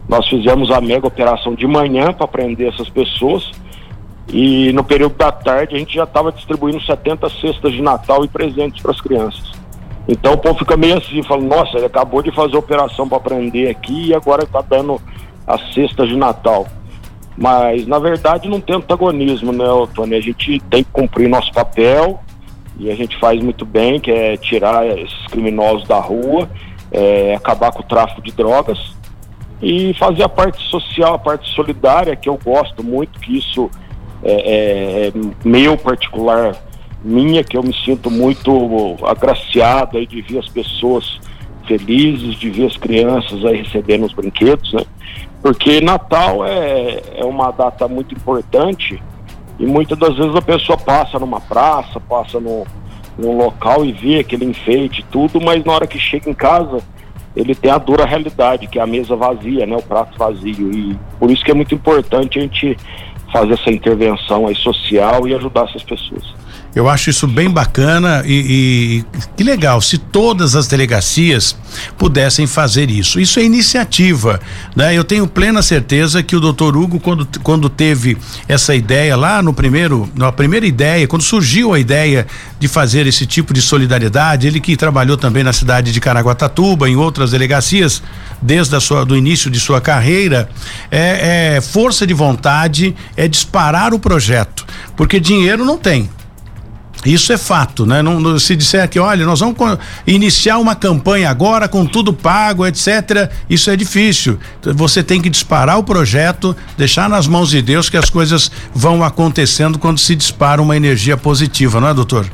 [0.08, 3.52] nós fizemos a mega operação de manhã para prender essas pessoas
[4.32, 8.28] e no período da tarde a gente já estava distribuindo 70 cestas de Natal e
[8.28, 9.52] presentes para as crianças.
[10.08, 13.70] Então o povo fica meio assim, falando, nossa, ele acabou de fazer operação para prender
[13.70, 15.02] aqui e agora está dando
[15.48, 16.68] as cestas de Natal.
[17.38, 20.16] Mas na verdade não tem antagonismo, né, Tony?
[20.16, 22.20] A gente tem que cumprir nosso papel,
[22.78, 26.50] e a gente faz muito bem, que é tirar esses criminosos da rua,
[26.92, 28.78] é, acabar com o tráfico de drogas
[29.62, 33.70] e fazer a parte social, a parte solidária, que eu gosto muito, que isso
[34.24, 36.56] é, é, é meu particular,
[37.04, 41.20] minha, que eu me sinto muito agraciado aí de ver as pessoas
[41.66, 44.84] felizes, de ver as crianças aí recebendo os brinquedos, né?
[45.42, 49.02] Porque Natal é, é uma data muito importante
[49.60, 52.65] e muitas das vezes a pessoa passa numa praça, passa no,
[53.18, 56.80] num local e vê aquele enfeite tudo, mas na hora que chega em casa,
[57.36, 60.72] ele tem a dura realidade, que é a mesa vazia, né, o prato vazio.
[60.74, 62.78] E por isso que é muito importante a gente
[63.32, 66.34] fazer essa intervenção aí social e ajudar essas pessoas.
[66.76, 71.56] Eu acho isso bem bacana e, e, que legal se todas as delegacias
[71.98, 73.18] pudessem fazer isso.
[73.18, 74.42] Isso é iniciativa,
[74.76, 74.94] né?
[74.94, 79.54] Eu tenho plena certeza que o doutor Hugo, quando, quando teve essa ideia lá no
[79.54, 82.28] primeiro, na primeira ideia, quando surgiu a ideia
[82.60, 86.98] de fazer esse tipo de solidariedade, ele que trabalhou também na cidade de Caraguatatuba, em
[86.98, 88.04] outras delegacias,
[88.42, 90.50] desde a sua, do início de sua carreira,
[90.92, 94.66] é, é força de vontade, é disparar o projeto,
[94.98, 96.10] porque dinheiro não tem.
[97.06, 98.01] Isso é fato, né?
[98.01, 99.56] Não, não, se disser que, olha, nós vamos
[100.08, 103.32] iniciar uma campanha agora com tudo pago, etc.
[103.49, 104.39] Isso é difícil.
[104.62, 109.03] Você tem que disparar o projeto, deixar nas mãos de Deus que as coisas vão
[109.03, 112.26] acontecendo quando se dispara uma energia positiva, não é, doutor?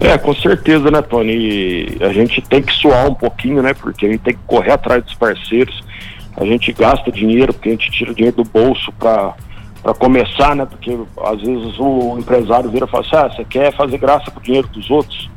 [0.00, 1.96] É, com certeza, né, Tony?
[2.00, 3.72] A gente tem que suar um pouquinho, né?
[3.72, 5.80] Porque a gente tem que correr atrás dos parceiros.
[6.36, 9.34] A gente gasta dinheiro, porque a gente tira dinheiro do bolso para
[9.82, 10.64] para começar, né?
[10.64, 14.38] Porque às vezes o empresário vira e fala assim, ah, você quer fazer graça com
[14.38, 15.30] o dinheiro dos outros?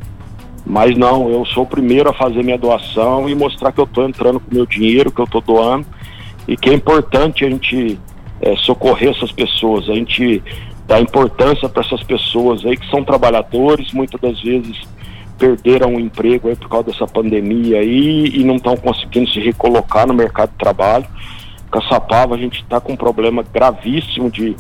[0.65, 4.07] Mas não, eu sou o primeiro a fazer minha doação e mostrar que eu estou
[4.07, 5.85] entrando com o meu dinheiro, que eu estou doando,
[6.47, 7.99] e que é importante a gente
[8.41, 10.43] é, socorrer essas pessoas, a gente
[10.87, 14.79] dar importância para essas pessoas aí que são trabalhadores, muitas das vezes
[15.37, 20.07] perderam o emprego aí por causa dessa pandemia aí e não estão conseguindo se recolocar
[20.07, 21.05] no mercado de trabalho.
[21.75, 24.55] Caçapava a gente está com um problema gravíssimo de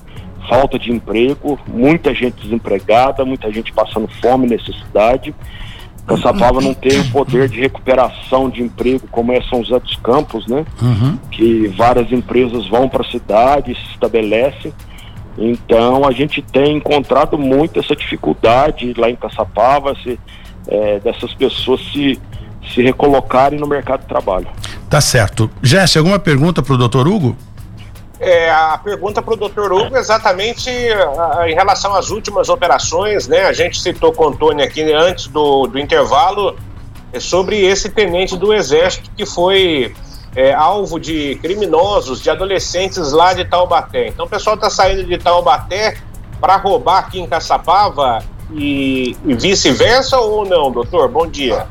[0.49, 5.33] falta de emprego, muita gente desempregada, muita gente passando fome, necessidade.
[6.05, 10.45] Caçapava não tem o poder de recuperação de emprego como é São José dos Campos,
[10.45, 10.65] né?
[10.81, 11.17] Uhum.
[11.31, 14.73] Que várias empresas vão para a cidade, se estabelecem.
[15.37, 20.19] Então a gente tem encontrado muito essa dificuldade lá em Caçapava, se,
[20.67, 22.19] é, dessas pessoas se,
[22.73, 24.47] se recolocarem no mercado de trabalho.
[24.89, 25.49] Tá certo.
[25.61, 27.35] Jesse, alguma pergunta para o doutor Hugo?
[28.19, 33.27] É, a pergunta para o doutor Hugo é exatamente a, em relação às últimas operações,
[33.27, 33.43] né?
[33.43, 36.55] A gente citou com o Antônio aqui antes do, do intervalo
[37.11, 39.95] é sobre esse tenente do Exército que foi
[40.35, 44.07] é, alvo de criminosos, de adolescentes lá de Taubaté.
[44.07, 45.97] Então o pessoal está saindo de Taubaté
[46.41, 51.07] para roubar aqui em Caçapava e, e vice-versa ou não, doutor?
[51.07, 51.67] Bom dia.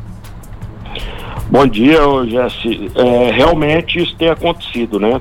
[1.55, 2.90] Bom dia, Jesse.
[2.96, 5.20] É, realmente isso tem acontecido, né?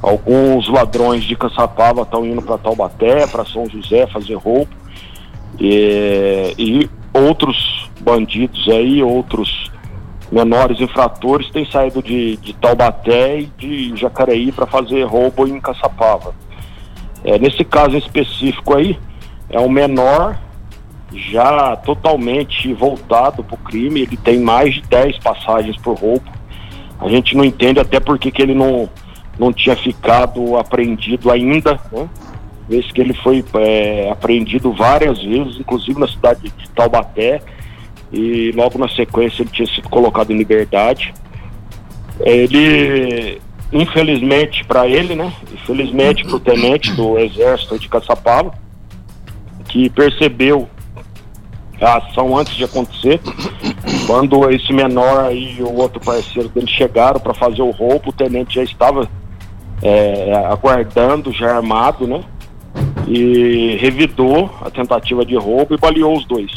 [0.00, 4.70] Alguns ladrões de Caçapava estão indo para Taubaté, para São José fazer roubo.
[5.60, 9.70] E, e outros bandidos aí, outros
[10.32, 16.34] menores infratores têm saído de, de Taubaté e de Jacareí para fazer roubo em Caçapava.
[17.22, 18.98] É, nesse caso específico aí,
[19.50, 20.38] é um menor
[21.12, 26.24] já totalmente voltado para o crime, ele tem mais de 10 passagens por roubo.
[26.98, 28.88] A gente não entende até porque que ele não,
[29.38, 32.08] não tinha ficado apreendido ainda, né?
[32.68, 37.40] Vez que ele foi é, apreendido várias vezes, inclusive na cidade de Taubaté,
[38.12, 41.14] e logo na sequência ele tinha sido colocado em liberdade.
[42.20, 43.40] Ele,
[43.72, 45.32] infelizmente para ele, né?
[45.52, 48.52] Infelizmente para o tenente do exército de Caçapava,
[49.68, 50.68] que percebeu
[51.80, 53.20] a ação antes de acontecer.
[54.06, 58.54] Quando esse menor e o outro parceiro dele chegaram para fazer o roubo, o tenente
[58.54, 59.08] já estava
[59.82, 62.22] é, aguardando, já armado, né?
[63.06, 66.50] E revidou a tentativa de roubo e baleou os dois.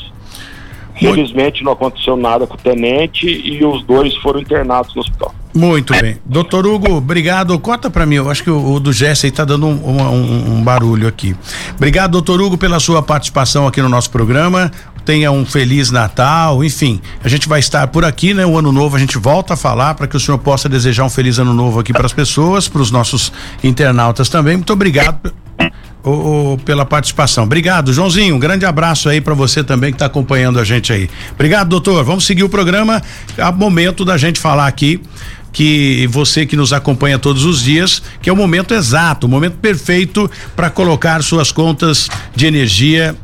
[1.00, 5.34] Felizmente não aconteceu nada com o tenente e os dois foram internados no hospital.
[5.54, 6.18] Muito bem.
[6.26, 7.58] Doutor Hugo, obrigado.
[7.58, 10.54] Corta para mim, eu acho que o, o do Jesse aí tá dando um, um,
[10.58, 11.36] um, barulho aqui.
[11.76, 14.72] Obrigado, doutor Hugo, pela sua participação aqui no nosso programa.
[15.06, 17.02] Tenha um feliz Natal, enfim.
[17.24, 18.46] A gente vai estar por aqui, né?
[18.46, 21.10] O ano novo a gente volta a falar para que o senhor possa desejar um
[21.10, 23.32] feliz ano novo aqui para as pessoas, para os nossos
[23.64, 24.58] internautas também.
[24.58, 25.34] Muito obrigado
[26.04, 27.44] o, pela participação.
[27.44, 28.36] Obrigado, Joãozinho.
[28.36, 31.10] Um grande abraço aí para você também que está acompanhando a gente aí.
[31.34, 32.04] Obrigado, doutor.
[32.04, 33.02] Vamos seguir o programa.
[33.38, 35.02] É momento da gente falar aqui
[35.52, 39.58] que você que nos acompanha todos os dias, que é o momento exato, o momento
[39.58, 43.16] perfeito para colocar suas contas de energia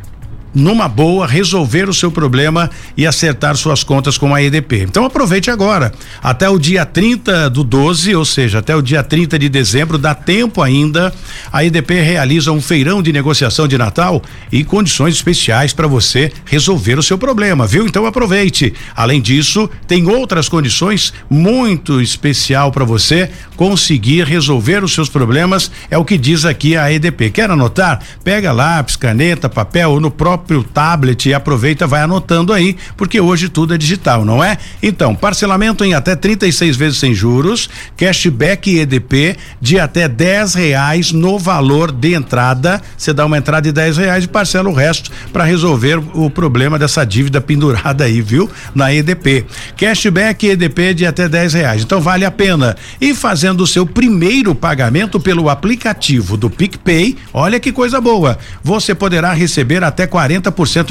[0.56, 4.84] numa boa, resolver o seu problema e acertar suas contas com a EDP.
[4.84, 5.92] Então aproveite agora,
[6.24, 10.16] até o dia 30 do 12, ou seja, até o dia 30 de dezembro, dá
[10.16, 11.14] tempo ainda.
[11.52, 16.98] A EDP realiza um feirão de negociação de Natal e condições especiais para você resolver
[16.98, 17.86] o seu problema, viu?
[17.86, 18.74] Então aproveite.
[18.96, 25.98] Além disso, tem outras condições muito especial para você conseguir resolver os seus problemas, é
[25.98, 27.32] o que diz aqui a EDP.
[27.32, 28.02] Quer anotar?
[28.24, 33.20] Pega lápis, caneta, papel ou no próprio próprio tablet e aproveita, vai anotando aí, porque
[33.20, 34.58] hoje tudo é digital, não é?
[34.82, 37.68] Então, parcelamento em até 36 vezes sem juros,
[37.98, 42.82] cashback EDP de até 10 reais no valor de entrada.
[42.96, 46.78] Você dá uma entrada de 10 reais e parcela o resto para resolver o problema
[46.78, 48.50] dessa dívida pendurada aí, viu?
[48.74, 49.46] Na EDP.
[49.76, 51.82] Cashback EDP de até 10 reais.
[51.82, 52.76] Então vale a pena.
[53.02, 58.38] E fazendo o seu primeiro pagamento pelo aplicativo do PicPay, olha que coisa boa.
[58.64, 60.35] Você poderá receber até 40%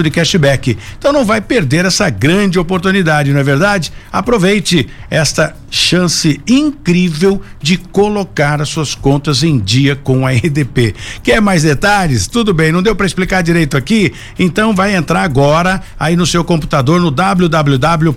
[0.03, 0.76] de cashback.
[0.99, 3.92] Então não vai perder essa grande oportunidade, não é verdade?
[4.12, 10.95] Aproveite esta chance incrível de colocar as suas contas em dia com a EDP.
[11.22, 12.27] Quer mais detalhes?
[12.27, 14.12] Tudo bem, não deu para explicar direito aqui?
[14.39, 18.14] Então vai entrar agora aí no seu computador no www.edp.com.br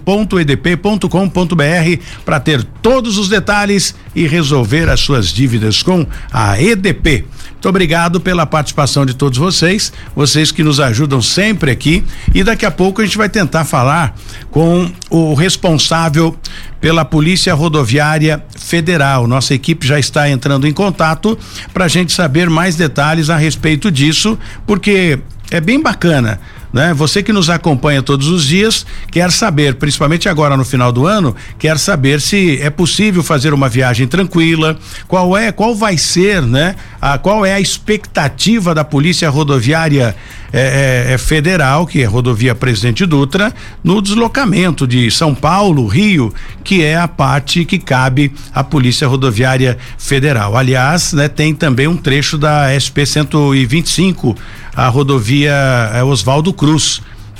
[2.23, 7.25] para ter todos os detalhes e resolver as suas dívidas com a EDP.
[7.53, 12.03] Muito obrigado pela participação de todos vocês, vocês que nos ajudam sempre aqui.
[12.33, 14.15] E daqui a pouco a gente vai tentar falar
[14.51, 16.37] com o responsável
[16.79, 19.27] pela Polícia Rodoviária Federal.
[19.27, 21.37] Nossa equipe já está entrando em contato
[21.73, 25.19] para a gente saber mais detalhes a respeito disso, porque
[25.49, 26.39] é bem bacana
[26.77, 26.93] né?
[26.93, 31.35] Você que nos acompanha todos os dias quer saber, principalmente agora no final do ano,
[31.57, 36.75] quer saber se é possível fazer uma viagem tranquila, qual é, qual vai ser, né?
[37.01, 40.15] A, qual é a expectativa da Polícia Rodoviária
[40.53, 43.51] é, é, é Federal, que é rodovia Presidente Dutra,
[43.83, 46.31] no deslocamento de São Paulo, Rio,
[46.63, 50.55] que é a parte que cabe à Polícia Rodoviária Federal.
[50.55, 54.37] Aliás, né, tem também um trecho da SP 125
[54.77, 55.55] a rodovia
[55.91, 56.66] é, Oswaldo Cruz.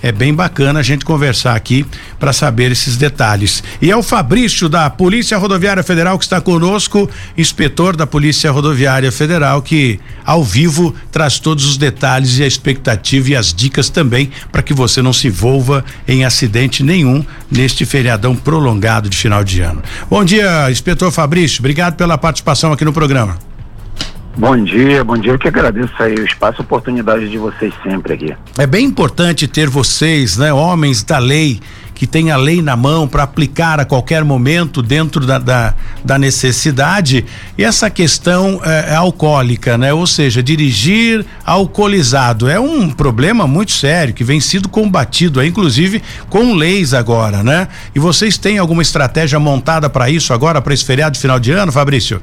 [0.02, 1.86] É bem bacana a gente conversar aqui
[2.20, 3.64] para saber esses detalhes.
[3.82, 9.12] E é o Fabrício da Polícia Rodoviária Federal que está conosco, inspetor da Polícia Rodoviária
[9.12, 14.32] Federal, que ao vivo traz todos os detalhes e a expectativa e as dicas também
[14.52, 19.62] para que você não se envolva em acidente nenhum neste feriadão prolongado de final de
[19.62, 19.82] ano.
[20.10, 21.60] Bom dia, inspetor Fabrício.
[21.60, 23.38] Obrigado pela participação aqui no programa.
[24.38, 25.32] Bom dia, bom dia.
[25.32, 28.36] Eu que agradeço aí o espaço a oportunidade de vocês sempre aqui.
[28.56, 31.60] É bem importante ter vocês, né, homens da lei,
[31.96, 35.74] que têm a lei na mão para aplicar a qualquer momento dentro da, da,
[36.06, 37.26] da necessidade.
[37.58, 39.92] E essa questão é, é, alcoólica, né?
[39.92, 46.54] Ou seja, dirigir alcoolizado é um problema muito sério que vem sido combatido, inclusive com
[46.54, 47.68] leis agora, né?
[47.96, 51.52] E vocês têm alguma estratégia montada para isso agora, para esse feriado de final de
[51.52, 52.22] ano, Fabrício?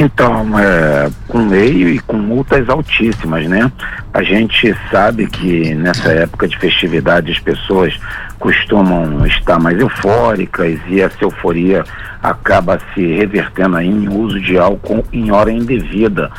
[0.00, 3.68] Então, é, com lei e com multas altíssimas, né?
[4.14, 7.98] A gente sabe que nessa época de festividade as pessoas
[8.38, 11.82] costumam estar mais eufóricas e essa euforia
[12.22, 16.30] acaba se revertendo em uso de álcool em hora indevida,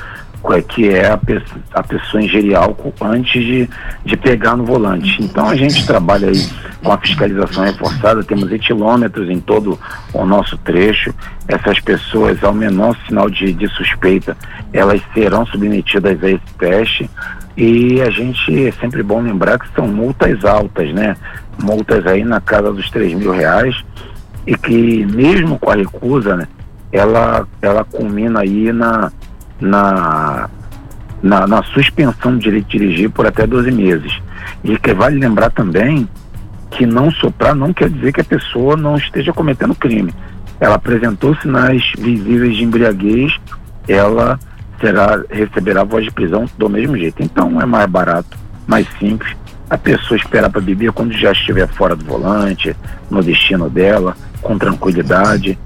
[0.68, 1.42] que é a, pe
[1.74, 3.70] a pessoa ingerir álcool antes de,
[4.06, 5.22] de pegar no volante.
[5.22, 6.48] Então a gente trabalha aí
[6.84, 9.78] com a fiscalização reforçada, temos etilômetros em todo
[10.14, 11.14] o nosso trecho.
[11.48, 14.38] Essas pessoas, ao menor sinal de, de suspeita,
[14.72, 17.10] elas serão submetidas a esse teste.
[17.58, 21.16] E a gente é sempre bom lembrar que são multas altas, né?
[21.62, 23.76] Multas aí na casa dos três mil reais
[24.48, 26.48] e que mesmo com a recusa, né,
[26.92, 29.12] ela, ela culmina aí na,
[29.60, 30.50] na,
[31.22, 34.12] na, na suspensão do direito de dirigir por até 12 meses.
[34.64, 36.08] E que vale lembrar também
[36.72, 40.14] que não soprar não quer dizer que a pessoa não esteja cometendo crime.
[40.60, 43.34] Ela apresentou sinais visíveis de embriaguez,
[43.88, 44.40] ela
[44.80, 47.24] será receberá voz de prisão do mesmo jeito.
[47.24, 48.38] Então é mais barato,
[48.68, 49.36] mais simples.
[49.70, 52.76] A pessoa esperar para beber quando já estiver fora do volante,
[53.10, 55.58] no destino dela, com tranquilidade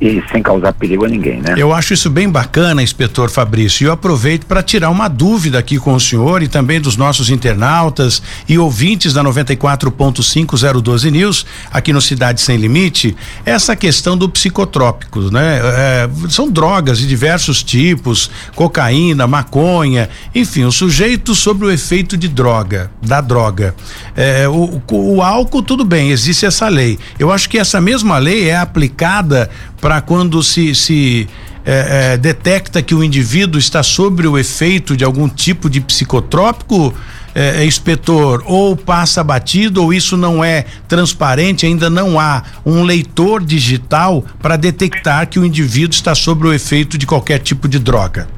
[0.00, 1.54] e sem causar perigo a ninguém, né?
[1.56, 3.84] Eu acho isso bem bacana, inspetor Fabrício.
[3.84, 7.30] E eu aproveito para tirar uma dúvida aqui com o senhor e também dos nossos
[7.30, 15.30] internautas e ouvintes da 94.5012 News, aqui no Cidade Sem Limite, essa questão do psicotrópico,
[15.30, 15.60] né?
[15.62, 22.28] É, são drogas de diversos tipos, cocaína, maconha, enfim, o sujeito sobre o efeito de
[22.28, 23.74] droga, da droga.
[24.14, 26.98] É, o, o álcool, tudo bem, existe essa lei.
[27.18, 31.28] Eu acho que essa mesma lei é aplicada para quando se, se
[31.64, 36.94] é, é, detecta que o indivíduo está sobre o efeito de algum tipo de psicotrópico,
[37.34, 42.82] é, é, inspetor, ou passa batido, ou isso não é transparente, ainda não há um
[42.82, 47.78] leitor digital para detectar que o indivíduo está sobre o efeito de qualquer tipo de
[47.78, 48.28] droga.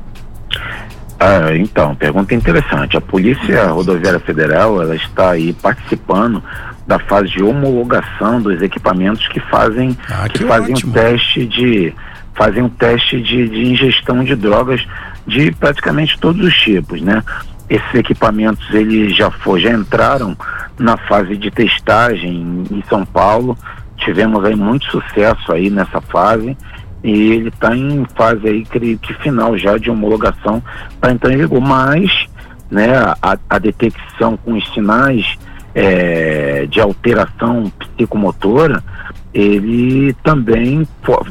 [1.20, 2.97] Ah, então, pergunta interessante.
[2.97, 6.43] A Polícia Rodoviária Federal ela está aí participando
[6.89, 11.95] da fase de homologação dos equipamentos que fazem ah, que, que fazem um teste de
[12.34, 14.84] fazem um teste de, de ingestão de drogas
[15.26, 17.22] de praticamente todos os tipos, né?
[17.68, 20.36] esses equipamentos eles já foi, já entraram
[20.78, 23.57] na fase de testagem em São Paulo.
[23.99, 26.57] Tivemos aí muito sucesso aí nessa fase
[27.05, 30.62] e ele está em fase aí creio que final já de homologação
[31.01, 31.61] para entrar em vigor.
[31.61, 32.11] Mas,
[32.70, 35.39] né, a, a detecção com os sinais
[35.75, 38.83] é, de alteração psicomotora
[39.33, 40.87] ele também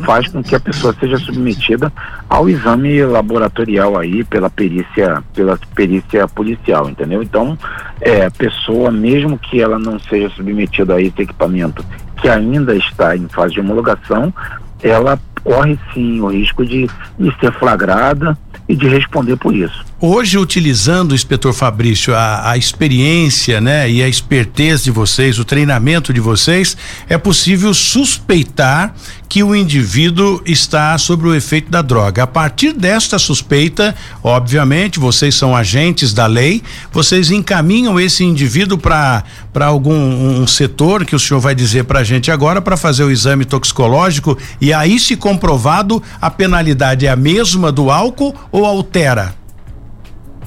[0.06, 1.92] faz com que a pessoa seja submetida
[2.30, 7.24] ao exame laboratorial aí pela perícia, pela perícia policial, entendeu?
[7.24, 7.58] Então,
[8.00, 11.84] é, a pessoa, mesmo que ela não seja submetida a esse equipamento
[12.22, 14.34] que ainda está em fase de homologação,
[14.82, 18.38] ela corre sim o risco de, de ser flagrada
[18.68, 19.86] e de responder por isso.
[19.98, 26.12] Hoje, utilizando, inspetor Fabrício, a, a, experiência, né, e a esperteza de vocês, o treinamento
[26.12, 26.76] de vocês,
[27.08, 28.94] é possível suspeitar
[29.30, 32.24] que o indivíduo está sobre o efeito da droga.
[32.24, 39.24] A partir desta suspeita, obviamente, vocês são agentes da lei, vocês encaminham esse indivíduo para
[39.52, 43.04] para algum um setor que o senhor vai dizer para a gente agora para fazer
[43.04, 48.66] o exame toxicológico e aí se comprovado a penalidade é a mesma do álcool ou
[48.66, 49.34] altera?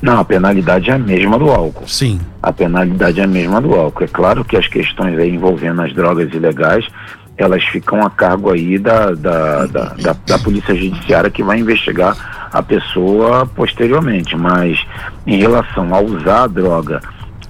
[0.02, 1.86] Não, a penalidade é a mesma do álcool.
[1.86, 2.20] Sim.
[2.42, 4.04] A penalidade é a mesma do álcool.
[4.04, 6.86] É claro que as questões aí envolvendo as drogas ilegais,
[7.42, 12.48] elas ficam a cargo aí da, da, da, da, da Polícia Judiciária que vai investigar
[12.52, 14.36] a pessoa posteriormente.
[14.36, 14.78] Mas
[15.26, 17.00] em relação a usar a droga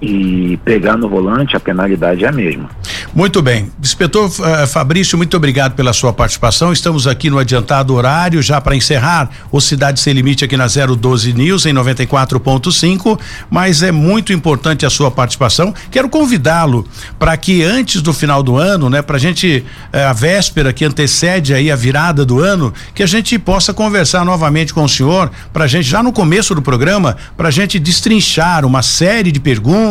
[0.00, 2.70] e pegar no volante, a penalidade é a mesma.
[3.14, 3.70] Muito bem.
[3.82, 6.72] Inspetor uh, Fabrício, muito obrigado pela sua participação.
[6.72, 11.32] Estamos aqui no adiantado horário, já para encerrar o Cidade Sem Limite aqui na 012
[11.34, 13.18] News, em 94.5.
[13.50, 15.74] Mas é muito importante a sua participação.
[15.90, 16.86] Quero convidá-lo
[17.18, 20.84] para que antes do final do ano, né, para a gente, uh, a véspera que
[20.84, 25.30] antecede aí a virada do ano, que a gente possa conversar novamente com o senhor,
[25.52, 29.40] para a gente, já no começo do programa, para a gente destrinchar uma série de
[29.40, 29.89] perguntas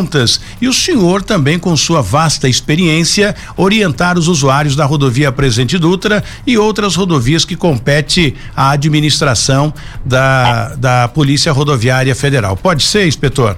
[0.61, 6.23] e o senhor também, com sua vasta experiência, orientar os usuários da rodovia Presidente Dutra
[6.45, 9.73] e outras rodovias que compete à administração
[10.05, 12.55] da, da Polícia Rodoviária Federal.
[12.55, 13.57] Pode ser, inspetor?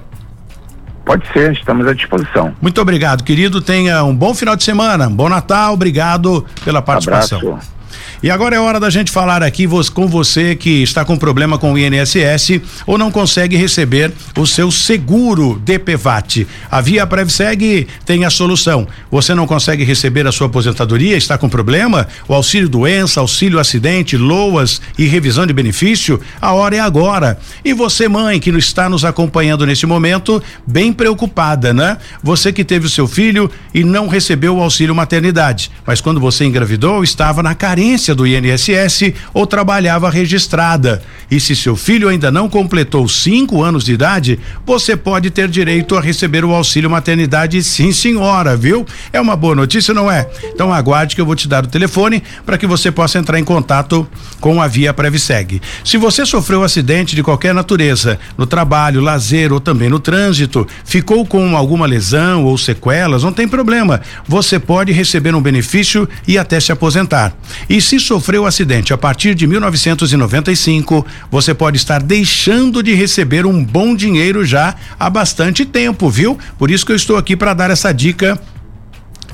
[1.04, 2.54] Pode ser, estamos à disposição.
[2.60, 3.60] Muito obrigado, querido.
[3.60, 7.38] Tenha um bom final de semana, um bom Natal, obrigado pela participação.
[7.38, 7.82] Abraço.
[8.22, 11.72] E agora é hora da gente falar aqui com você que está com problema com
[11.72, 16.46] o INSS ou não consegue receber o seu seguro DPVAT.
[16.70, 18.86] A Via Prevseg tem a solução.
[19.10, 22.06] Você não consegue receber a sua aposentadoria, está com problema?
[22.28, 26.20] O auxílio doença, auxílio acidente, loas e revisão de benefício?
[26.40, 27.40] A hora é agora.
[27.64, 31.98] E você, mãe, que está nos acompanhando neste momento, bem preocupada, né?
[32.22, 36.44] Você que teve o seu filho e não recebeu o auxílio maternidade, mas quando você
[36.44, 41.02] engravidou, estava na carência do INSS ou trabalhava registrada.
[41.30, 45.96] E se seu filho ainda não completou cinco anos de idade, você pode ter direito
[45.96, 48.86] a receber o auxílio maternidade, sim, senhora, viu?
[49.12, 50.28] É uma boa notícia, não é?
[50.44, 53.44] Então aguarde que eu vou te dar o telefone para que você possa entrar em
[53.44, 54.06] contato
[54.40, 55.62] com a Via Previseg.
[55.84, 61.24] Se você sofreu acidente de qualquer natureza, no trabalho, lazer ou também no trânsito, ficou
[61.24, 64.00] com alguma lesão ou sequelas, não tem problema.
[64.26, 67.34] Você pode receber um benefício e até se aposentar.
[67.68, 73.64] E se sofreu acidente a partir de 1995, você pode estar deixando de receber um
[73.64, 76.38] bom dinheiro já há bastante tempo, viu?
[76.58, 78.40] Por isso que eu estou aqui para dar essa dica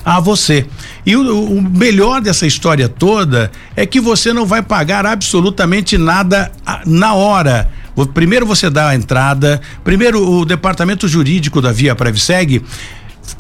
[0.05, 0.67] a você.
[1.05, 6.51] E o, o, melhor dessa história toda é que você não vai pagar absolutamente nada
[6.87, 7.69] na hora.
[8.15, 12.63] Primeiro você dá a entrada, primeiro o departamento jurídico da Via Previseg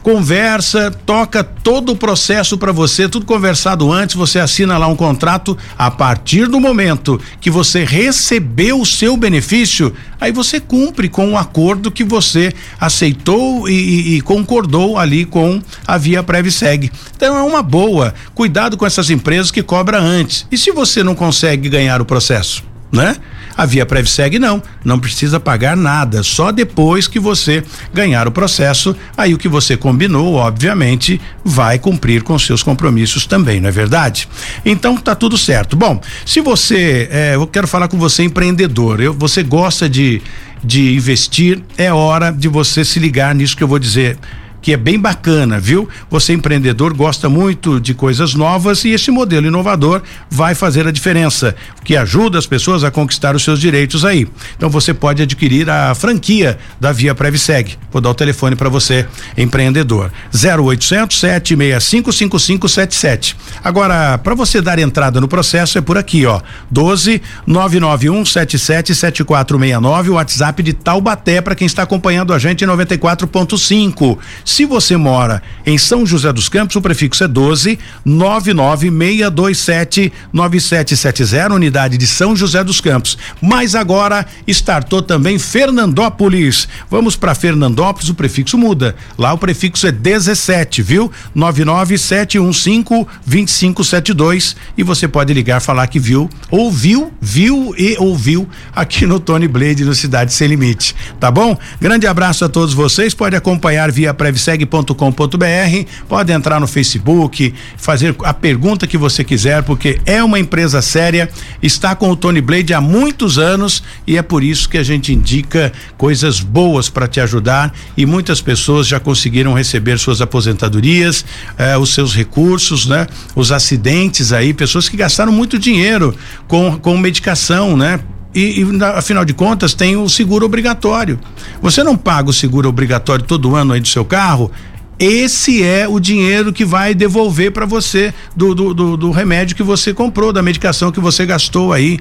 [0.02, 5.56] conversa, toca todo o processo para você, tudo conversado antes, você assina lá um contrato.
[5.76, 11.38] A partir do momento que você recebeu o seu benefício, aí você cumpre com o
[11.38, 16.90] acordo que você aceitou e, e, e concordou ali com a Via Previseg.
[17.16, 18.14] Então é uma boa.
[18.34, 20.46] Cuidado com essas empresas que cobram antes.
[20.50, 22.62] E se você não consegue ganhar o processo?
[22.90, 23.16] Né?
[23.56, 27.62] A Via Prevseg não, não precisa pagar nada, só depois que você
[27.92, 33.60] ganhar o processo, aí o que você combinou, obviamente, vai cumprir com seus compromissos também,
[33.60, 34.28] não é verdade?
[34.64, 35.76] Então tá tudo certo.
[35.76, 40.22] Bom, se você, é, eu quero falar com você empreendedor, eu, você gosta de
[40.62, 44.18] de investir, é hora de você se ligar nisso que eu vou dizer
[44.60, 45.88] que é bem bacana, viu?
[46.10, 51.54] Você empreendedor gosta muito de coisas novas e esse modelo inovador vai fazer a diferença,
[51.84, 54.26] que ajuda as pessoas a conquistar os seus direitos aí.
[54.56, 57.76] Então você pode adquirir a franquia da Via Previseg.
[57.90, 59.06] Vou dar o telefone para você,
[59.36, 60.12] empreendedor.
[60.34, 63.36] 0800 765 5577.
[63.62, 66.40] Agora, para você dar entrada no processo é por aqui, ó.
[66.70, 72.66] 12 991 77 7469, o WhatsApp de Taubaté para quem está acompanhando a gente em
[72.66, 74.18] 94.5.
[74.48, 81.98] Se você mora em São José dos Campos, o prefixo é 12 99627 9770, unidade
[81.98, 83.18] de São José dos Campos.
[83.42, 86.66] Mas agora startou também Fernandópolis.
[86.90, 88.96] Vamos para Fernandópolis, o prefixo muda.
[89.18, 91.12] Lá o prefixo é 17, viu?
[91.34, 99.20] 99715 2572 e você pode ligar falar que viu, ouviu, viu e ouviu aqui no
[99.20, 101.54] Tony Blade no Cidade Sem Limite, tá bom?
[101.78, 108.32] Grande abraço a todos vocês, pode acompanhar via prevseg.com.br, pode entrar no Facebook, fazer a
[108.32, 111.28] pergunta que você quiser, porque é uma empresa séria,
[111.60, 115.12] está com o Tony Blade há muitos anos e é por isso que a gente
[115.12, 121.24] indica coisas boas para te ajudar e muitas pessoas já conseguiram receber suas aposentadorias,
[121.58, 123.06] eh, os seus recursos, né?
[123.34, 126.14] Os acidentes aí, pessoas que gastaram muito dinheiro
[126.46, 127.98] com, com medicação, né?
[128.38, 131.18] E, e, afinal de contas tem o seguro obrigatório.
[131.60, 134.48] Você não paga o seguro obrigatório todo ano aí do seu carro?
[134.96, 139.62] Esse é o dinheiro que vai devolver para você do, do, do, do remédio que
[139.64, 141.98] você comprou, da medicação que você gastou aí.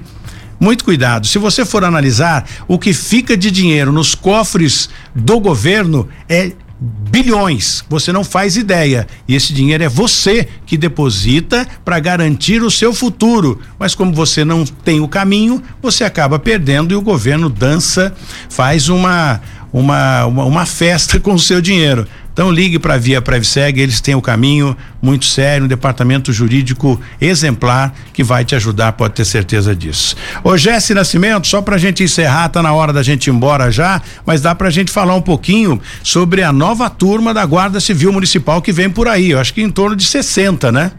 [0.60, 1.26] Muito cuidado.
[1.26, 7.84] Se você for analisar, o que fica de dinheiro nos cofres do governo é bilhões.
[7.88, 9.06] Você não faz ideia.
[9.26, 13.60] E esse dinheiro é você que deposita para garantir o seu futuro.
[13.78, 18.14] Mas como você não tem o caminho, você acaba perdendo e o governo dança,
[18.48, 19.40] faz uma
[19.72, 22.06] uma, uma, uma festa com o seu dinheiro.
[22.38, 27.00] Então ligue para a Via Prevseg, eles têm o caminho muito sério, um departamento jurídico
[27.20, 30.14] exemplar que vai te ajudar, pode ter certeza disso.
[30.44, 33.72] Ô Jesse Nascimento, só para a gente encerrar, tá na hora da gente ir embora
[33.72, 37.80] já, mas dá para a gente falar um pouquinho sobre a nova turma da Guarda
[37.80, 40.92] Civil Municipal que vem por aí, eu acho que em torno de 60, né?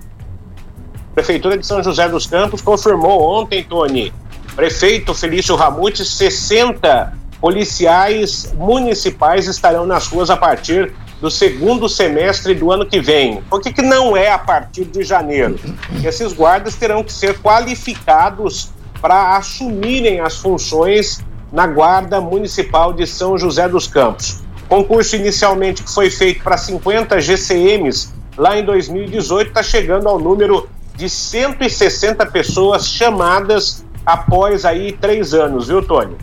[1.16, 4.12] Prefeitura de São José dos Campos confirmou ontem, Tony,
[4.58, 10.92] prefeito Felício Ramute, 60 policiais municipais estarão nas ruas a partir
[11.22, 13.42] do segundo semestre do ano que vem.
[13.50, 15.60] Por que, que não é a partir de janeiro?
[16.04, 21.20] Esses guardas terão que ser qualificados para assumirem as funções
[21.52, 24.42] na Guarda Municipal de São José dos Campos.
[24.68, 30.70] Concurso inicialmente que foi feito para 50 GCMs lá em 2018 está chegando ao número
[30.96, 36.16] de 160 pessoas chamadas após aí três anos, viu, Tony?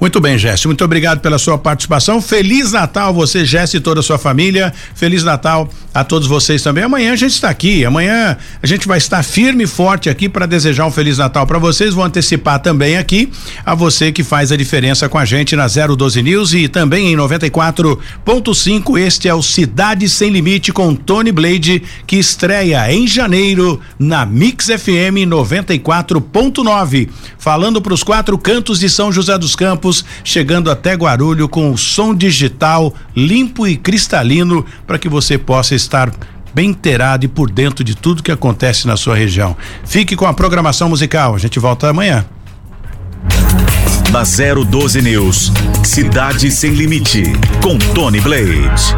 [0.00, 0.66] Muito bem, Jesse.
[0.66, 2.22] Muito obrigado pela sua participação.
[2.22, 4.72] Feliz Natal a você, Jesse, e toda a sua família.
[4.94, 6.82] Feliz Natal a todos vocês também.
[6.84, 7.84] Amanhã a gente está aqui.
[7.84, 11.58] Amanhã a gente vai estar firme e forte aqui para desejar um Feliz Natal para
[11.58, 11.92] vocês.
[11.92, 13.30] Vou antecipar também aqui
[13.64, 17.16] a você que faz a diferença com a gente na 012 News e também em
[17.16, 18.98] 94.5.
[18.98, 24.66] Este é o Cidade Sem Limite com Tony Blade, que estreia em janeiro na Mix
[24.66, 27.10] FM 94.9.
[27.36, 29.89] Falando para os quatro cantos de São José dos Campos,
[30.24, 36.12] chegando até Guarulho com o som digital limpo e cristalino para que você possa estar
[36.54, 39.56] bem inteirado e por dentro de tudo que acontece na sua região.
[39.84, 41.34] Fique com a programação musical.
[41.34, 42.24] A gente volta amanhã.
[44.10, 45.52] Da 012 News,
[45.84, 47.22] Cidade Sem Limite,
[47.62, 48.94] com Tony Blade.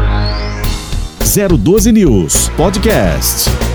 [1.19, 3.72] 012 News Podcast.